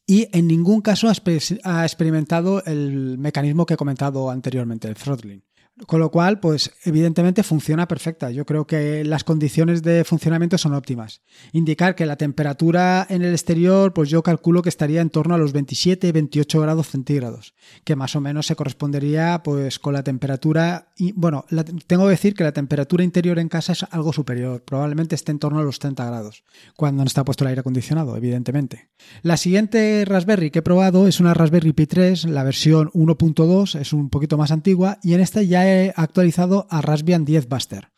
Y 0.07 0.29
en 0.37 0.49
ningún 0.49 0.81
caso 0.81 1.09
ha 1.09 1.85
experimentado 1.85 2.65
el 2.65 3.17
mecanismo 3.19 3.65
que 3.65 3.75
he 3.75 3.79
comentado 3.79 4.31
anteriormente, 4.31 4.89
el 4.89 4.97
throttling. 4.97 5.45
Con 5.87 6.01
lo 6.01 6.11
cual, 6.11 6.41
pues 6.41 6.73
evidentemente 6.85 7.43
funciona 7.43 7.89
perfecta. 7.89 8.31
Yo 8.31 8.45
creo 8.45 8.67
que 8.67 9.05
las 9.05 9.25
condiciones 9.25 9.83
de 9.83 10.05
funcionamiento 10.05 10.59
son 10.59 10.75
óptimas. 10.75 11.23
Indicar 11.53 11.95
que 11.95 12.07
la 12.07 12.17
temperatura 12.17 13.07
en 13.09 13.23
el 13.23 13.33
exterior, 13.33 13.93
pues 13.93 14.11
yo 14.11 14.23
calculo 14.23 14.63
que 14.63 14.69
estaría 14.69 15.01
en 15.01 15.11
torno 15.11 15.35
a 15.35 15.39
los 15.39 15.55
27-28 15.55 16.61
grados 16.61 16.89
centígrados, 16.89 17.55
que 17.85 17.97
más 17.97 18.15
o 18.17 18.21
menos 18.21 18.47
se 18.47 18.57
correspondería 18.57 19.43
pues 19.43 19.79
con 19.79 19.95
la 19.95 20.03
temperatura 20.03 20.93
y 20.97 21.13
bueno, 21.13 21.45
tengo 21.87 22.05
que 22.05 22.11
decir 22.11 22.35
que 22.35 22.45
la 22.45 22.53
temperatura 22.53 23.05
interior 23.05 23.39
en 23.39 23.49
casa 23.49 23.73
es 23.73 23.85
algo 23.91 24.13
superior, 24.13 24.63
probablemente 24.65 25.15
esté 25.15 25.33
en 25.33 25.39
torno 25.39 25.61
a 25.61 25.63
los 25.63 25.79
30 25.79 26.05
grados, 26.05 26.45
cuando 26.77 27.03
no 27.03 27.07
está 27.07 27.25
puesto 27.25 27.45
el 27.45 27.49
aire 27.49 27.61
acondicionado, 27.61 28.17
evidentemente. 28.17 28.91
La 29.23 29.37
siguiente 29.37 30.05
Raspberry 30.07 30.51
que 30.51 30.61
he 30.61 30.63
probado 30.63 31.07
es 31.07 31.21
una 31.21 31.35
Raspberry 31.35 31.73
Pi 31.73 31.87
3, 31.87 32.25
la 32.27 32.45
versión 32.45 32.91
1.2, 32.91 33.81
es 33.81 33.93
un 33.93 34.11
poquito 34.11 34.37
más 34.37 34.51
antigua 34.51 34.99
y 35.03 35.15
en 35.15 35.21
esta 35.21 35.43
ya 35.43 35.70
actualizado 35.97 36.67
a 36.71 36.81
Raspbian 36.81 37.25
10 37.25 37.49
Buster. 37.49 37.89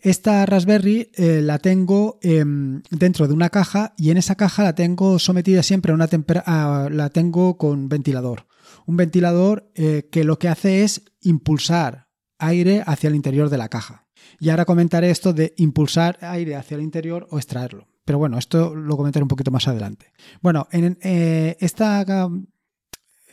Esta 0.00 0.44
Raspberry 0.46 1.10
eh, 1.14 1.40
la 1.42 1.58
tengo 1.58 2.18
em, 2.22 2.82
dentro 2.90 3.26
de 3.26 3.34
una 3.34 3.50
caja 3.50 3.94
y 3.96 4.10
en 4.10 4.16
esa 4.16 4.34
caja 4.34 4.62
la 4.62 4.74
tengo 4.74 5.18
sometida 5.18 5.62
siempre 5.62 5.92
a 5.92 5.94
una 5.94 6.08
temperatura, 6.08 6.90
la 6.90 7.10
tengo 7.10 7.56
con 7.56 7.88
ventilador. 7.88 8.46
Un 8.86 8.96
ventilador 8.96 9.70
eh, 9.74 10.08
que 10.10 10.24
lo 10.24 10.38
que 10.38 10.48
hace 10.48 10.84
es 10.84 11.02
impulsar 11.20 12.08
aire 12.38 12.82
hacia 12.86 13.08
el 13.08 13.14
interior 13.14 13.50
de 13.50 13.58
la 13.58 13.68
caja. 13.68 14.06
Y 14.38 14.50
ahora 14.50 14.64
comentaré 14.64 15.10
esto 15.10 15.32
de 15.32 15.54
impulsar 15.56 16.18
aire 16.20 16.56
hacia 16.56 16.76
el 16.76 16.82
interior 16.82 17.26
o 17.30 17.38
extraerlo. 17.38 17.88
Pero 18.04 18.18
bueno, 18.18 18.38
esto 18.38 18.74
lo 18.74 18.96
comentaré 18.96 19.22
un 19.22 19.28
poquito 19.28 19.50
más 19.50 19.68
adelante. 19.68 20.12
Bueno, 20.40 20.66
en 20.70 20.98
eh, 21.02 21.56
esta 21.60 22.04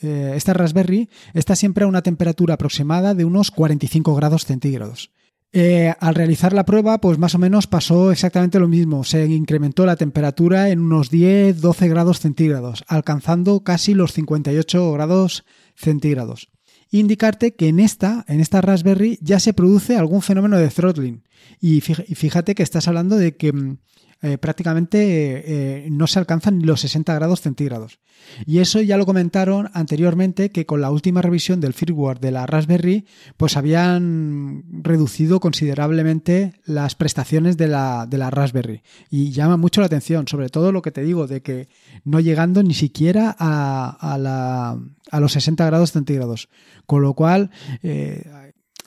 eh, 0.05 0.35
esta 0.35 0.53
Raspberry 0.53 1.09
está 1.33 1.55
siempre 1.55 1.83
a 1.83 1.87
una 1.87 2.01
temperatura 2.01 2.53
aproximada 2.53 3.13
de 3.13 3.25
unos 3.25 3.51
45 3.51 4.15
grados 4.15 4.45
centígrados. 4.45 5.11
Eh, 5.57 5.93
al 6.01 6.15
realizar 6.15 6.51
la 6.51 6.65
prueba, 6.65 6.99
pues 6.99 7.17
más 7.17 7.33
o 7.33 7.39
menos 7.39 7.65
pasó 7.65 8.11
exactamente 8.11 8.59
lo 8.59 8.67
mismo. 8.67 9.05
Se 9.05 9.25
incrementó 9.25 9.85
la 9.85 9.95
temperatura 9.95 10.69
en 10.69 10.81
unos 10.81 11.13
10-12 11.13 11.87
grados 11.87 12.19
centígrados, 12.19 12.83
alcanzando 12.89 13.63
casi 13.63 13.93
los 13.93 14.11
58 14.11 14.91
grados 14.91 15.45
centígrados. 15.75 16.49
Indicarte 16.91 17.55
que 17.55 17.69
en 17.69 17.79
esta, 17.79 18.25
en 18.27 18.41
esta 18.41 18.59
Raspberry 18.59 19.17
ya 19.21 19.39
se 19.39 19.53
produce 19.53 19.95
algún 19.95 20.21
fenómeno 20.21 20.57
de 20.57 20.67
throttling. 20.67 21.23
Y 21.61 21.79
fíjate 21.79 22.53
que 22.53 22.63
estás 22.63 22.89
hablando 22.89 23.15
de 23.15 23.37
que 23.37 23.53
mm, 23.53 23.77
eh, 24.21 24.37
prácticamente 24.37 25.83
eh, 25.85 25.89
no 25.91 26.07
se 26.07 26.19
alcanzan 26.19 26.65
los 26.65 26.81
60 26.81 27.13
grados 27.13 27.41
centígrados. 27.41 27.99
Y 28.45 28.59
eso 28.59 28.81
ya 28.81 28.97
lo 28.97 29.05
comentaron 29.05 29.69
anteriormente 29.73 30.49
que 30.49 30.65
con 30.65 30.81
la 30.81 30.89
última 30.89 31.21
revisión 31.21 31.59
del 31.59 31.73
firmware 31.73 32.19
de 32.19 32.31
la 32.31 32.45
Raspberry 32.47 33.05
pues 33.37 33.57
habían 33.57 34.63
reducido 34.81 35.39
considerablemente 35.39 36.53
las 36.65 36.95
prestaciones 36.95 37.57
de 37.57 37.67
la, 37.67 38.07
de 38.09 38.17
la 38.17 38.31
Raspberry. 38.31 38.81
Y 39.09 39.31
llama 39.31 39.57
mucho 39.57 39.81
la 39.81 39.87
atención, 39.87 40.27
sobre 40.27 40.49
todo 40.49 40.71
lo 40.71 40.81
que 40.81 40.91
te 40.91 41.03
digo 41.03 41.27
de 41.27 41.41
que 41.41 41.67
no 42.03 42.19
llegando 42.19 42.63
ni 42.63 42.73
siquiera 42.73 43.35
a, 43.37 44.17
la, 44.17 44.79
a 45.11 45.19
los 45.19 45.33
60 45.33 45.65
grados 45.65 45.91
centígrados. 45.91 46.49
Con 46.85 47.01
lo 47.01 47.13
cual... 47.13 47.51
Eh, 47.83 48.23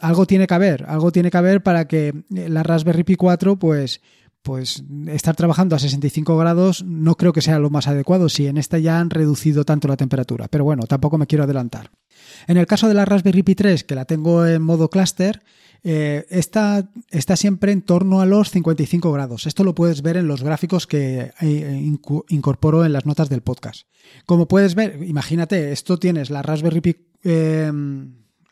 algo 0.00 0.26
tiene 0.26 0.46
que 0.46 0.54
haber, 0.54 0.84
algo 0.86 1.10
tiene 1.10 1.28
que 1.28 1.38
haber 1.38 1.60
para 1.60 1.88
que 1.88 2.22
la 2.30 2.62
Raspberry 2.62 3.02
Pi 3.02 3.16
4 3.16 3.58
pues 3.58 4.00
pues 4.48 4.82
estar 5.08 5.36
trabajando 5.36 5.76
a 5.76 5.78
65 5.78 6.38
grados 6.38 6.82
no 6.82 7.16
creo 7.16 7.34
que 7.34 7.42
sea 7.42 7.58
lo 7.58 7.68
más 7.68 7.86
adecuado 7.86 8.30
si 8.30 8.46
en 8.46 8.56
esta 8.56 8.78
ya 8.78 8.98
han 8.98 9.10
reducido 9.10 9.66
tanto 9.66 9.88
la 9.88 9.98
temperatura, 9.98 10.48
pero 10.48 10.64
bueno, 10.64 10.84
tampoco 10.84 11.18
me 11.18 11.26
quiero 11.26 11.44
adelantar. 11.44 11.90
En 12.46 12.56
el 12.56 12.66
caso 12.66 12.88
de 12.88 12.94
la 12.94 13.04
Raspberry 13.04 13.42
Pi 13.42 13.54
3, 13.54 13.84
que 13.84 13.94
la 13.94 14.06
tengo 14.06 14.46
en 14.46 14.62
modo 14.62 14.88
cluster, 14.88 15.42
eh, 15.84 16.24
está, 16.30 16.88
siempre 17.36 17.72
en 17.72 17.82
torno 17.82 18.22
a 18.22 18.26
los 18.26 18.50
55 18.50 19.12
grados. 19.12 19.46
Esto 19.46 19.64
lo 19.64 19.74
puedes 19.74 20.00
ver 20.00 20.16
en 20.16 20.28
los 20.28 20.42
gráficos 20.42 20.86
que 20.86 21.30
eh, 21.42 21.92
incorporo 22.30 22.86
en 22.86 22.94
las 22.94 23.04
notas 23.04 23.28
del 23.28 23.42
podcast. 23.42 23.82
Como 24.24 24.48
puedes 24.48 24.74
ver, 24.74 25.02
imagínate, 25.02 25.72
esto 25.72 25.98
tienes 25.98 26.30
la 26.30 26.40
Raspberry 26.40 26.80
Pi... 26.80 26.96
Eh, 27.22 27.70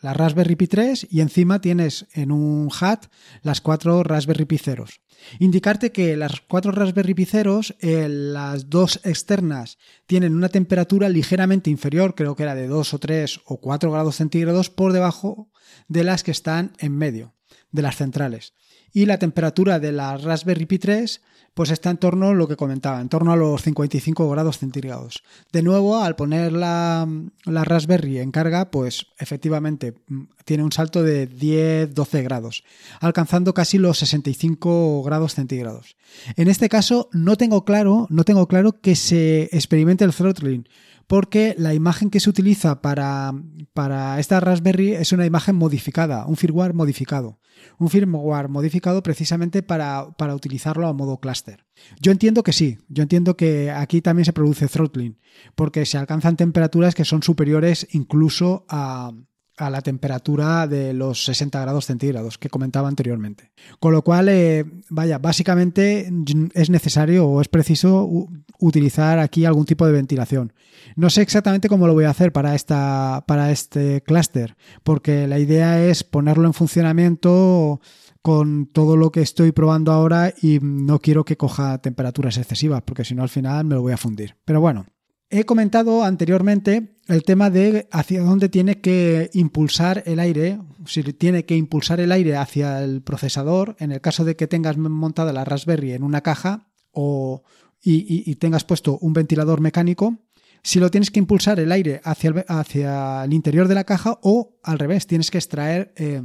la 0.06 0.14
Raspberry 0.14 0.54
Pi 0.54 0.68
3 0.68 1.08
y 1.10 1.20
encima 1.20 1.60
tienes 1.60 2.06
en 2.12 2.30
un 2.30 2.70
hat 2.80 3.06
las 3.42 3.60
cuatro 3.60 4.04
Raspberry 4.04 4.44
Pi 4.44 4.56
ceros. 4.56 5.00
Indicarte 5.40 5.90
que 5.90 6.16
las 6.16 6.40
cuatro 6.46 6.70
Raspberry 6.70 7.12
Pi 7.12 7.24
ceros, 7.24 7.74
eh, 7.80 8.06
las 8.08 8.70
dos 8.70 9.00
externas, 9.02 9.78
tienen 10.06 10.36
una 10.36 10.48
temperatura 10.48 11.08
ligeramente 11.08 11.70
inferior, 11.70 12.14
creo 12.14 12.36
que 12.36 12.44
era 12.44 12.54
de 12.54 12.68
2 12.68 12.94
o 12.94 12.98
3 13.00 13.40
o 13.46 13.60
4 13.60 13.90
grados 13.90 14.14
centígrados 14.14 14.70
por 14.70 14.92
debajo 14.92 15.50
de 15.88 16.04
las 16.04 16.22
que 16.22 16.30
están 16.30 16.74
en 16.78 16.96
medio, 16.96 17.34
de 17.72 17.82
las 17.82 17.96
centrales. 17.96 18.54
Y 18.92 19.06
la 19.06 19.18
temperatura 19.18 19.80
de 19.80 19.90
la 19.90 20.16
Raspberry 20.18 20.66
Pi 20.66 20.78
3 20.78 21.20
pues 21.56 21.70
está 21.70 21.88
en 21.88 21.96
torno 21.96 22.28
a 22.28 22.34
lo 22.34 22.48
que 22.48 22.54
comentaba, 22.54 23.00
en 23.00 23.08
torno 23.08 23.32
a 23.32 23.36
los 23.36 23.62
55 23.62 24.28
grados 24.28 24.58
centígrados. 24.58 25.22
De 25.52 25.62
nuevo, 25.62 25.96
al 25.96 26.14
poner 26.14 26.52
la, 26.52 27.08
Raspberry 27.46 28.18
en 28.18 28.30
carga, 28.30 28.70
pues 28.70 29.06
efectivamente 29.18 29.94
mm, 30.06 30.24
tiene 30.44 30.64
un 30.64 30.72
salto 30.72 31.02
de 31.02 31.30
10-12 31.30 32.22
grados, 32.22 32.62
alcanzando 33.00 33.54
casi 33.54 33.78
los 33.78 33.96
65 34.00 35.02
grados 35.02 35.34
centígrados. 35.34 35.96
En 36.36 36.48
este 36.48 36.68
caso, 36.68 37.08
no 37.12 37.36
tengo 37.36 37.64
claro, 37.64 38.06
no 38.10 38.24
tengo 38.24 38.48
claro 38.48 38.78
que 38.82 38.94
se 38.94 39.44
experimente 39.44 40.04
el 40.04 40.12
throttling, 40.12 40.68
porque 41.06 41.54
la 41.58 41.74
imagen 41.74 42.10
que 42.10 42.20
se 42.20 42.30
utiliza 42.30 42.82
para, 42.82 43.32
para 43.72 44.18
esta 44.18 44.40
Raspberry 44.40 44.92
es 44.92 45.12
una 45.12 45.26
imagen 45.26 45.56
modificada, 45.56 46.26
un 46.26 46.36
firmware 46.36 46.74
modificado. 46.74 47.38
Un 47.78 47.88
firmware 47.88 48.48
modificado 48.48 49.02
precisamente 49.02 49.62
para, 49.62 50.10
para 50.18 50.34
utilizarlo 50.34 50.86
a 50.86 50.92
modo 50.92 51.20
cluster. 51.20 51.64
Yo 52.00 52.12
entiendo 52.12 52.42
que 52.42 52.52
sí, 52.52 52.78
yo 52.88 53.02
entiendo 53.02 53.36
que 53.36 53.70
aquí 53.70 54.02
también 54.02 54.24
se 54.24 54.32
produce 54.32 54.68
throttling, 54.68 55.18
porque 55.54 55.86
se 55.86 55.96
alcanzan 55.96 56.36
temperaturas 56.36 56.94
que 56.94 57.04
son 57.04 57.22
superiores 57.22 57.86
incluso 57.92 58.66
a, 58.68 59.12
a 59.56 59.70
la 59.70 59.80
temperatura 59.80 60.66
de 60.66 60.92
los 60.92 61.24
60 61.24 61.60
grados 61.60 61.86
centígrados 61.86 62.38
que 62.38 62.50
comentaba 62.50 62.88
anteriormente. 62.88 63.52
Con 63.80 63.92
lo 63.92 64.02
cual, 64.02 64.28
eh, 64.28 64.64
vaya, 64.90 65.18
básicamente 65.18 66.10
es 66.54 66.70
necesario 66.70 67.26
o 67.26 67.40
es 67.40 67.48
preciso 67.48 68.28
utilizar 68.58 69.18
aquí 69.18 69.44
algún 69.44 69.64
tipo 69.64 69.86
de 69.86 69.92
ventilación. 69.92 70.52
No 70.94 71.10
sé 71.10 71.22
exactamente 71.22 71.68
cómo 71.68 71.86
lo 71.86 71.94
voy 71.94 72.04
a 72.04 72.10
hacer 72.10 72.32
para, 72.32 72.54
esta, 72.54 73.24
para 73.26 73.50
este 73.50 74.02
clúster, 74.02 74.56
porque 74.82 75.26
la 75.26 75.38
idea 75.38 75.84
es 75.84 76.04
ponerlo 76.04 76.46
en 76.46 76.54
funcionamiento 76.54 77.80
con 78.22 78.66
todo 78.66 78.96
lo 78.96 79.12
que 79.12 79.22
estoy 79.22 79.52
probando 79.52 79.92
ahora 79.92 80.34
y 80.40 80.58
no 80.60 80.98
quiero 80.98 81.24
que 81.24 81.36
coja 81.36 81.78
temperaturas 81.78 82.38
excesivas, 82.38 82.82
porque 82.82 83.04
si 83.04 83.14
no 83.14 83.22
al 83.22 83.28
final 83.28 83.64
me 83.64 83.76
lo 83.76 83.82
voy 83.82 83.92
a 83.92 83.96
fundir. 83.96 84.36
Pero 84.44 84.60
bueno, 84.60 84.86
He 85.28 85.44
comentado 85.44 86.04
anteriormente 86.04 86.98
el 87.08 87.24
tema 87.24 87.50
de 87.50 87.88
hacia 87.90 88.22
dónde 88.22 88.48
tiene 88.48 88.80
que 88.80 89.28
impulsar 89.32 90.04
el 90.06 90.20
aire, 90.20 90.60
si 90.86 91.02
tiene 91.02 91.44
que 91.44 91.56
impulsar 91.56 91.98
el 91.98 92.12
aire 92.12 92.36
hacia 92.36 92.82
el 92.84 93.02
procesador, 93.02 93.74
en 93.80 93.90
el 93.90 94.00
caso 94.00 94.24
de 94.24 94.36
que 94.36 94.46
tengas 94.46 94.76
montada 94.76 95.32
la 95.32 95.44
Raspberry 95.44 95.92
en 95.92 96.04
una 96.04 96.20
caja 96.20 96.68
o, 96.92 97.42
y, 97.82 98.34
tengas 98.36 98.64
puesto 98.64 98.98
un 98.98 99.12
ventilador 99.12 99.60
mecánico, 99.60 100.18
si 100.62 100.80
lo 100.80 100.90
tienes 100.90 101.10
que 101.10 101.20
impulsar 101.20 101.60
el 101.60 101.70
aire 101.70 102.00
hacia 102.02 102.30
el, 102.30 102.44
hacia 102.48 103.24
el 103.24 103.32
interior 103.32 103.68
de 103.68 103.76
la 103.76 103.84
caja 103.84 104.18
o 104.22 104.58
al 104.62 104.78
revés, 104.78 105.06
tienes 105.06 105.30
que 105.30 105.38
extraer 105.38 105.92
eh, 105.96 106.20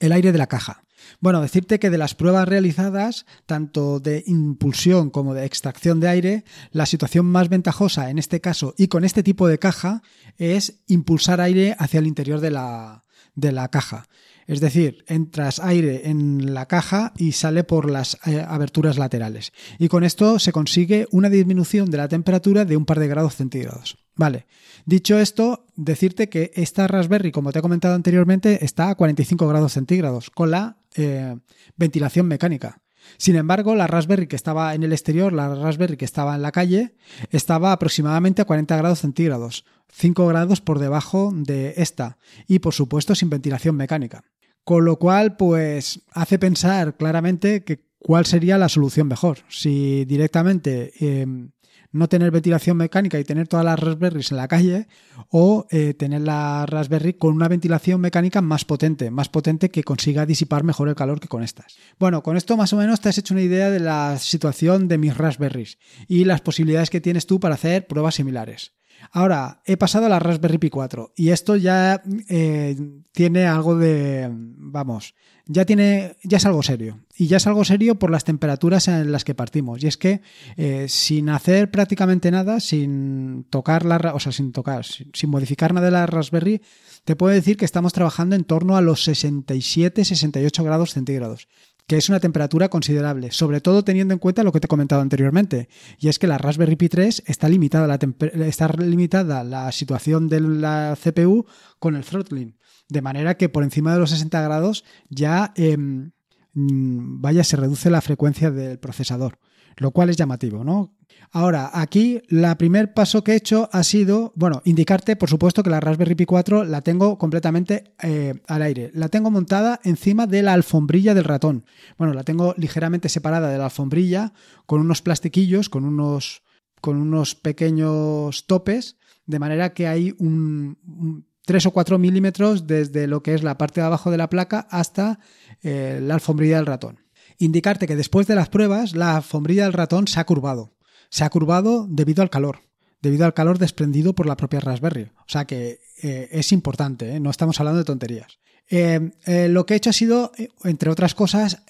el 0.00 0.12
aire 0.12 0.32
de 0.32 0.38
la 0.38 0.46
caja. 0.46 0.84
Bueno, 1.20 1.40
decirte 1.40 1.78
que 1.78 1.90
de 1.90 1.98
las 1.98 2.14
pruebas 2.14 2.48
realizadas, 2.48 3.26
tanto 3.44 4.00
de 4.00 4.24
impulsión 4.26 5.10
como 5.10 5.34
de 5.34 5.44
extracción 5.44 6.00
de 6.00 6.08
aire, 6.08 6.44
la 6.70 6.86
situación 6.86 7.26
más 7.26 7.48
ventajosa 7.48 8.10
en 8.10 8.18
este 8.18 8.40
caso 8.40 8.74
y 8.78 8.88
con 8.88 9.04
este 9.04 9.22
tipo 9.22 9.46
de 9.46 9.58
caja 9.58 10.02
es 10.38 10.82
impulsar 10.86 11.40
aire 11.40 11.76
hacia 11.78 12.00
el 12.00 12.06
interior 12.06 12.40
de 12.40 12.50
la, 12.50 13.04
de 13.36 13.52
la 13.52 13.68
caja. 13.68 14.08
Es 14.46 14.60
decir, 14.60 15.04
entras 15.08 15.58
aire 15.60 16.08
en 16.08 16.54
la 16.54 16.66
caja 16.66 17.12
y 17.16 17.32
sale 17.32 17.64
por 17.64 17.90
las 17.90 18.18
eh, 18.26 18.44
aberturas 18.46 18.96
laterales. 18.96 19.52
Y 19.78 19.88
con 19.88 20.04
esto 20.04 20.38
se 20.38 20.52
consigue 20.52 21.06
una 21.10 21.28
disminución 21.28 21.90
de 21.90 21.98
la 21.98 22.08
temperatura 22.08 22.64
de 22.64 22.76
un 22.76 22.84
par 22.84 23.00
de 23.00 23.08
grados 23.08 23.36
centígrados. 23.36 23.96
Vale. 24.14 24.46
Dicho 24.84 25.18
esto, 25.18 25.66
decirte 25.74 26.28
que 26.28 26.52
esta 26.54 26.86
Raspberry, 26.86 27.32
como 27.32 27.52
te 27.52 27.58
he 27.58 27.62
comentado 27.62 27.94
anteriormente, 27.94 28.64
está 28.64 28.88
a 28.88 28.94
45 28.94 29.48
grados 29.48 29.72
centígrados 29.72 30.30
con 30.30 30.50
la 30.52 30.78
eh, 30.94 31.36
ventilación 31.76 32.26
mecánica. 32.26 32.80
Sin 33.18 33.36
embargo, 33.36 33.74
la 33.74 33.86
Raspberry 33.86 34.26
que 34.26 34.36
estaba 34.36 34.74
en 34.74 34.82
el 34.82 34.92
exterior, 34.92 35.32
la 35.32 35.54
Raspberry 35.54 35.96
que 35.96 36.04
estaba 36.04 36.34
en 36.34 36.42
la 36.42 36.52
calle, 36.52 36.94
estaba 37.30 37.72
aproximadamente 37.72 38.42
a 38.42 38.44
40 38.44 38.76
grados 38.76 39.00
centígrados, 39.00 39.64
5 39.92 40.26
grados 40.26 40.60
por 40.60 40.78
debajo 40.78 41.32
de 41.34 41.74
esta 41.76 42.18
y 42.46 42.58
por 42.58 42.74
supuesto 42.74 43.14
sin 43.14 43.30
ventilación 43.30 43.76
mecánica. 43.76 44.24
Con 44.64 44.84
lo 44.84 44.98
cual, 44.98 45.36
pues 45.36 46.02
hace 46.10 46.38
pensar 46.38 46.96
claramente 46.96 47.62
que 47.62 47.86
cuál 47.98 48.26
sería 48.26 48.58
la 48.58 48.68
solución 48.68 49.08
mejor. 49.08 49.38
Si 49.48 50.04
directamente 50.04 50.92
em, 50.98 51.50
no 51.92 52.08
tener 52.08 52.30
ventilación 52.30 52.76
mecánica 52.76 53.18
y 53.18 53.24
tener 53.24 53.48
todas 53.48 53.64
las 53.64 53.78
Raspberries 53.78 54.30
en 54.30 54.36
la 54.36 54.48
calle 54.48 54.86
o 55.30 55.66
eh, 55.70 55.94
tener 55.94 56.22
la 56.22 56.66
Raspberry 56.66 57.14
con 57.14 57.34
una 57.34 57.48
ventilación 57.48 58.00
mecánica 58.00 58.40
más 58.40 58.64
potente, 58.64 59.10
más 59.10 59.28
potente 59.28 59.70
que 59.70 59.84
consiga 59.84 60.26
disipar 60.26 60.64
mejor 60.64 60.88
el 60.88 60.94
calor 60.94 61.20
que 61.20 61.28
con 61.28 61.42
estas. 61.42 61.76
Bueno, 61.98 62.22
con 62.22 62.36
esto 62.36 62.56
más 62.56 62.72
o 62.72 62.76
menos 62.76 63.00
te 63.00 63.08
has 63.08 63.18
hecho 63.18 63.34
una 63.34 63.42
idea 63.42 63.70
de 63.70 63.80
la 63.80 64.18
situación 64.18 64.88
de 64.88 64.98
mis 64.98 65.16
Raspberries 65.16 65.78
y 66.08 66.24
las 66.24 66.40
posibilidades 66.40 66.90
que 66.90 67.00
tienes 67.00 67.26
tú 67.26 67.40
para 67.40 67.54
hacer 67.54 67.86
pruebas 67.86 68.14
similares. 68.14 68.72
Ahora, 69.12 69.62
he 69.64 69.76
pasado 69.76 70.06
a 70.06 70.08
la 70.08 70.18
Raspberry 70.18 70.58
Pi 70.58 70.70
4 70.70 71.12
y 71.16 71.30
esto 71.30 71.56
ya 71.56 72.02
eh, 72.28 72.76
tiene 73.12 73.46
algo 73.46 73.76
de, 73.76 74.28
vamos, 74.30 75.14
ya 75.46 75.64
tiene, 75.64 76.16
ya 76.24 76.38
es 76.38 76.46
algo 76.46 76.62
serio. 76.62 77.00
Y 77.16 77.28
ya 77.28 77.36
es 77.36 77.46
algo 77.46 77.64
serio 77.64 77.98
por 77.98 78.10
las 78.10 78.24
temperaturas 78.24 78.88
en 78.88 79.12
las 79.12 79.24
que 79.24 79.34
partimos. 79.34 79.82
Y 79.82 79.86
es 79.86 79.96
que 79.96 80.20
eh, 80.56 80.86
sin 80.88 81.28
hacer 81.28 81.70
prácticamente 81.70 82.30
nada, 82.30 82.58
sin 82.58 83.44
tocar 83.48 83.84
la, 83.84 83.96
o 84.12 84.20
sea, 84.20 84.32
sin 84.32 84.52
tocar, 84.52 84.84
sin, 84.84 85.30
modificar 85.30 85.72
nada 85.72 85.86
de 85.86 85.92
la 85.92 86.06
Raspberry, 86.06 86.62
te 87.04 87.14
puedo 87.14 87.32
decir 87.32 87.56
que 87.56 87.64
estamos 87.64 87.92
trabajando 87.92 88.34
en 88.34 88.44
torno 88.44 88.76
a 88.76 88.80
los 88.80 89.06
67-68 89.08 90.64
grados 90.64 90.92
centígrados 90.92 91.48
que 91.86 91.96
es 91.96 92.08
una 92.08 92.20
temperatura 92.20 92.68
considerable, 92.68 93.30
sobre 93.30 93.60
todo 93.60 93.84
teniendo 93.84 94.12
en 94.12 94.18
cuenta 94.18 94.42
lo 94.42 94.52
que 94.52 94.60
te 94.60 94.66
he 94.66 94.68
comentado 94.68 95.02
anteriormente, 95.02 95.68
y 95.98 96.08
es 96.08 96.18
que 96.18 96.26
la 96.26 96.38
Raspberry 96.38 96.76
Pi 96.76 96.88
3 96.88 97.22
está 97.26 97.48
limitada 97.48 97.86
la, 97.86 97.98
está 98.46 98.68
limitada 98.68 99.44
la 99.44 99.70
situación 99.72 100.28
de 100.28 100.40
la 100.40 100.96
CPU 101.00 101.46
con 101.78 101.94
el 101.94 102.04
throttling, 102.04 102.58
de 102.88 103.02
manera 103.02 103.36
que 103.36 103.48
por 103.48 103.62
encima 103.62 103.92
de 103.92 104.00
los 104.00 104.10
60 104.10 104.42
grados 104.42 104.84
ya 105.08 105.52
em, 105.54 106.12
mm, 106.54 107.20
vaya 107.20 107.44
se 107.44 107.56
reduce 107.56 107.90
la 107.90 108.00
frecuencia 108.00 108.50
del 108.50 108.78
procesador, 108.78 109.38
lo 109.76 109.90
cual 109.90 110.10
es 110.10 110.16
llamativo, 110.16 110.64
¿no? 110.64 110.96
Ahora, 111.32 111.70
aquí 111.72 112.22
el 112.28 112.56
primer 112.56 112.94
paso 112.94 113.24
que 113.24 113.32
he 113.32 113.36
hecho 113.36 113.68
ha 113.72 113.82
sido, 113.82 114.32
bueno, 114.36 114.62
indicarte, 114.64 115.16
por 115.16 115.28
supuesto, 115.28 115.62
que 115.62 115.70
la 115.70 115.80
Raspberry 115.80 116.14
Pi 116.14 116.24
4 116.24 116.64
la 116.64 116.82
tengo 116.82 117.18
completamente 117.18 117.92
eh, 118.02 118.34
al 118.46 118.62
aire. 118.62 118.90
La 118.94 119.08
tengo 119.08 119.30
montada 119.30 119.80
encima 119.84 120.26
de 120.26 120.42
la 120.42 120.52
alfombrilla 120.52 121.14
del 121.14 121.24
ratón. 121.24 121.64
Bueno, 121.98 122.14
la 122.14 122.24
tengo 122.24 122.54
ligeramente 122.56 123.08
separada 123.08 123.48
de 123.50 123.58
la 123.58 123.64
alfombrilla 123.64 124.32
con 124.66 124.80
unos 124.80 125.02
plastiquillos, 125.02 125.68
con 125.68 125.84
unos, 125.84 126.42
con 126.80 126.96
unos 126.96 127.34
pequeños 127.34 128.46
topes, 128.46 128.96
de 129.26 129.38
manera 129.38 129.74
que 129.74 129.88
hay 129.88 130.14
un, 130.18 131.26
3 131.46 131.66
o 131.66 131.70
4 131.72 131.98
milímetros 131.98 132.66
desde 132.66 133.06
lo 133.06 133.22
que 133.22 133.34
es 133.34 133.42
la 133.42 133.56
parte 133.56 133.80
de 133.80 133.86
abajo 133.86 134.10
de 134.10 134.18
la 134.18 134.28
placa 134.28 134.66
hasta 134.70 135.18
eh, 135.62 136.00
la 136.02 136.14
alfombrilla 136.14 136.56
del 136.56 136.66
ratón. 136.66 137.05
Indicarte 137.38 137.86
que 137.86 137.96
después 137.96 138.26
de 138.26 138.34
las 138.34 138.48
pruebas 138.48 138.94
la 138.94 139.16
alfombrilla 139.16 139.64
del 139.64 139.72
ratón 139.72 140.08
se 140.08 140.20
ha 140.20 140.26
curvado 140.26 140.76
se 141.10 141.24
ha 141.24 141.30
curvado 141.30 141.86
debido 141.88 142.22
al 142.22 142.30
calor, 142.30 142.60
debido 143.00 143.24
al 143.24 143.34
calor 143.34 143.58
desprendido 143.58 144.14
por 144.14 144.26
la 144.26 144.36
propia 144.36 144.60
Raspberry. 144.60 145.10
O 145.18 145.28
sea 145.28 145.44
que 145.44 145.80
eh, 146.02 146.28
es 146.30 146.52
importante, 146.52 147.16
¿eh? 147.16 147.20
no 147.20 147.30
estamos 147.30 147.58
hablando 147.60 147.78
de 147.78 147.84
tonterías. 147.84 148.38
Eh, 148.68 149.10
lo 149.48 149.64
que 149.64 149.74
he 149.74 149.76
hecho 149.76 149.90
ha 149.90 149.92
sido, 149.92 150.32
entre 150.64 150.90
otras 150.90 151.14
cosas, 151.14 151.62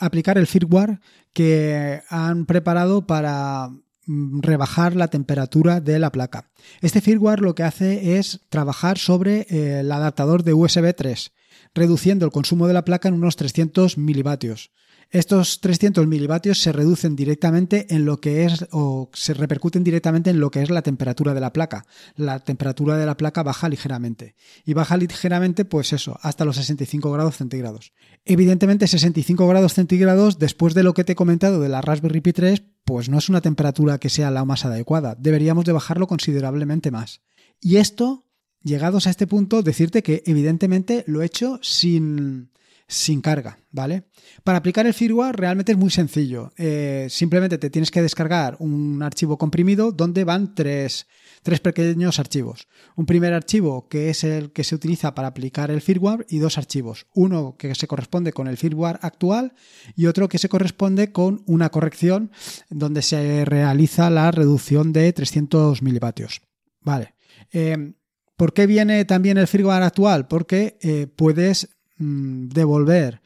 aplicar 0.00 0.38
el 0.38 0.48
firmware 0.48 1.00
que 1.32 2.02
han 2.08 2.46
preparado 2.46 3.06
para 3.06 3.68
mm, 4.06 4.40
rebajar 4.40 4.96
la 4.96 5.06
temperatura 5.06 5.80
de 5.80 6.00
la 6.00 6.10
placa. 6.10 6.50
Este 6.80 7.00
firmware 7.00 7.40
lo 7.40 7.54
que 7.54 7.62
hace 7.62 8.18
es 8.18 8.40
trabajar 8.48 8.98
sobre 8.98 9.46
el 9.78 9.92
adaptador 9.92 10.42
de 10.42 10.54
USB 10.54 10.96
3, 10.96 11.32
reduciendo 11.74 12.24
el 12.26 12.32
consumo 12.32 12.66
de 12.66 12.74
la 12.74 12.84
placa 12.84 13.06
en 13.06 13.14
unos 13.14 13.36
300 13.36 13.96
milivatios. 13.96 14.72
Estos 15.10 15.60
300 15.60 16.06
milivatios 16.06 16.60
se 16.60 16.72
reducen 16.72 17.14
directamente 17.14 17.86
en 17.94 18.04
lo 18.04 18.20
que 18.20 18.44
es 18.44 18.66
o 18.72 19.08
se 19.12 19.34
repercuten 19.34 19.84
directamente 19.84 20.30
en 20.30 20.40
lo 20.40 20.50
que 20.50 20.62
es 20.62 20.70
la 20.70 20.82
temperatura 20.82 21.32
de 21.32 21.40
la 21.40 21.52
placa. 21.52 21.86
La 22.16 22.40
temperatura 22.40 22.96
de 22.96 23.06
la 23.06 23.16
placa 23.16 23.42
baja 23.42 23.68
ligeramente 23.68 24.34
y 24.64 24.74
baja 24.74 24.96
ligeramente 24.96 25.64
pues 25.64 25.92
eso, 25.92 26.18
hasta 26.22 26.44
los 26.44 26.56
65 26.56 27.12
grados 27.12 27.36
centígrados. 27.36 27.92
Evidentemente 28.24 28.88
65 28.88 29.46
grados 29.46 29.74
centígrados 29.74 30.38
después 30.38 30.74
de 30.74 30.82
lo 30.82 30.92
que 30.92 31.04
te 31.04 31.12
he 31.12 31.16
comentado 31.16 31.60
de 31.60 31.68
la 31.68 31.82
Raspberry 31.82 32.20
Pi 32.20 32.32
3 32.32 32.62
pues 32.84 33.08
no 33.08 33.18
es 33.18 33.28
una 33.28 33.40
temperatura 33.40 33.98
que 33.98 34.10
sea 34.10 34.30
la 34.30 34.44
más 34.44 34.64
adecuada. 34.64 35.16
Deberíamos 35.18 35.64
de 35.64 35.72
bajarlo 35.72 36.06
considerablemente 36.06 36.90
más. 36.90 37.20
Y 37.60 37.76
esto 37.76 38.26
llegados 38.66 39.06
a 39.06 39.10
este 39.10 39.26
punto, 39.26 39.62
decirte 39.62 40.02
que 40.02 40.22
evidentemente 40.26 41.04
lo 41.06 41.22
he 41.22 41.26
hecho 41.26 41.58
sin, 41.62 42.50
sin 42.88 43.20
carga, 43.20 43.58
¿vale? 43.72 44.04
Para 44.44 44.58
aplicar 44.58 44.86
el 44.86 44.94
firmware 44.94 45.34
realmente 45.34 45.72
es 45.72 45.78
muy 45.78 45.90
sencillo. 45.90 46.52
Eh, 46.56 47.08
simplemente 47.10 47.58
te 47.58 47.68
tienes 47.68 47.90
que 47.90 48.00
descargar 48.00 48.56
un 48.60 49.02
archivo 49.02 49.38
comprimido 49.38 49.90
donde 49.90 50.22
van 50.22 50.54
tres, 50.54 51.08
tres, 51.42 51.58
pequeños 51.58 52.20
archivos. 52.20 52.68
Un 52.94 53.06
primer 53.06 53.34
archivo 53.34 53.88
que 53.88 54.10
es 54.10 54.22
el 54.22 54.52
que 54.52 54.62
se 54.62 54.76
utiliza 54.76 55.14
para 55.14 55.28
aplicar 55.28 55.70
el 55.72 55.80
firmware 55.80 56.26
y 56.28 56.38
dos 56.38 56.58
archivos. 56.58 57.06
Uno 57.12 57.56
que 57.58 57.74
se 57.74 57.88
corresponde 57.88 58.32
con 58.32 58.46
el 58.46 58.56
firmware 58.56 59.00
actual 59.02 59.54
y 59.96 60.06
otro 60.06 60.28
que 60.28 60.38
se 60.38 60.48
corresponde 60.48 61.10
con 61.10 61.42
una 61.46 61.70
corrección 61.70 62.30
donde 62.70 63.02
se 63.02 63.44
realiza 63.44 64.10
la 64.10 64.30
reducción 64.30 64.92
de 64.92 65.12
300 65.12 65.82
milivatios. 65.82 66.40
Vale. 66.82 67.14
Eh, 67.52 67.94
¿Por 68.36 68.52
qué 68.52 68.66
viene 68.66 69.04
también 69.06 69.38
el 69.38 69.46
firmware 69.46 69.82
actual? 69.82 70.28
Porque 70.28 70.78
eh, 70.82 71.06
puedes 71.06 71.75
Mm, 71.98 72.48
devolver 72.48 73.22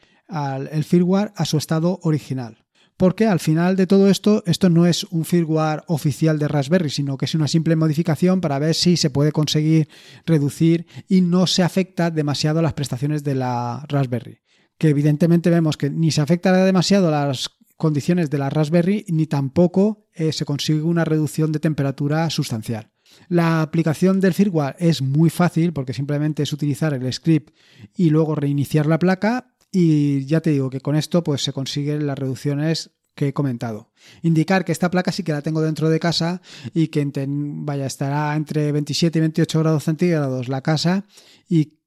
el 0.71 0.85
firmware 0.85 1.33
a 1.35 1.43
su 1.43 1.57
estado 1.57 1.99
original. 2.03 2.57
Porque 2.95 3.25
al 3.25 3.39
final 3.39 3.75
de 3.75 3.87
todo 3.87 4.09
esto, 4.09 4.43
esto 4.45 4.69
no 4.69 4.85
es 4.85 5.03
un 5.05 5.25
firmware 5.25 5.83
oficial 5.87 6.39
de 6.39 6.47
Raspberry, 6.47 6.89
sino 6.89 7.17
que 7.17 7.25
es 7.25 7.35
una 7.35 7.47
simple 7.47 7.75
modificación 7.75 8.39
para 8.39 8.59
ver 8.59 8.75
si 8.75 8.95
se 8.95 9.09
puede 9.09 9.31
conseguir 9.31 9.89
reducir 10.25 10.85
y 11.09 11.21
no 11.21 11.47
se 11.47 11.63
afecta 11.63 12.11
demasiado 12.11 12.61
las 12.61 12.73
prestaciones 12.73 13.23
de 13.23 13.35
la 13.35 13.83
Raspberry. 13.89 14.39
Que 14.77 14.89
evidentemente 14.89 15.49
vemos 15.49 15.75
que 15.75 15.89
ni 15.89 16.11
se 16.11 16.21
afecta 16.21 16.53
demasiado 16.63 17.11
las 17.11 17.49
condiciones 17.75 18.29
de 18.29 18.37
la 18.37 18.49
Raspberry 18.49 19.03
ni 19.09 19.25
tampoco 19.25 20.05
eh, 20.13 20.31
se 20.31 20.45
consigue 20.45 20.83
una 20.83 21.03
reducción 21.03 21.51
de 21.51 21.59
temperatura 21.59 22.29
sustancial. 22.29 22.90
La 23.27 23.61
aplicación 23.61 24.19
del 24.19 24.33
firmware 24.33 24.75
es 24.79 25.01
muy 25.01 25.29
fácil 25.29 25.73
porque 25.73 25.93
simplemente 25.93 26.43
es 26.43 26.53
utilizar 26.53 26.93
el 26.93 27.11
script 27.13 27.55
y 27.95 28.09
luego 28.09 28.35
reiniciar 28.35 28.85
la 28.85 28.99
placa 28.99 29.53
y 29.71 30.25
ya 30.25 30.41
te 30.41 30.49
digo 30.49 30.69
que 30.69 30.81
con 30.81 30.95
esto 30.95 31.23
pues 31.23 31.43
se 31.43 31.53
consiguen 31.53 32.05
las 32.05 32.19
reducciones 32.19 32.91
que 33.15 33.29
he 33.29 33.33
comentado. 33.33 33.91
Indicar 34.21 34.65
que 34.65 34.71
esta 34.71 34.91
placa 34.91 35.11
sí 35.11 35.23
que 35.23 35.31
la 35.31 35.41
tengo 35.41 35.61
dentro 35.61 35.89
de 35.89 35.99
casa 35.99 36.41
y 36.73 36.87
que 36.87 37.09
vaya 37.15 37.85
estará 37.85 38.35
entre 38.35 38.71
27 38.71 39.17
y 39.17 39.21
28 39.21 39.59
grados 39.59 39.83
centígrados 39.83 40.47
la 40.47 40.61
casa 40.61 41.05
y, 41.47 41.77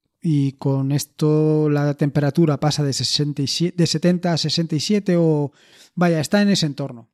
con 0.58 0.92
esto 0.92 1.68
la 1.68 1.92
temperatura 1.94 2.58
pasa 2.58 2.82
de, 2.82 2.94
67, 2.94 3.76
de 3.76 3.86
70 3.86 4.32
a 4.32 4.38
67 4.38 5.16
o 5.18 5.52
vaya, 5.94 6.20
está 6.20 6.40
en 6.40 6.48
ese 6.48 6.64
entorno. 6.64 7.10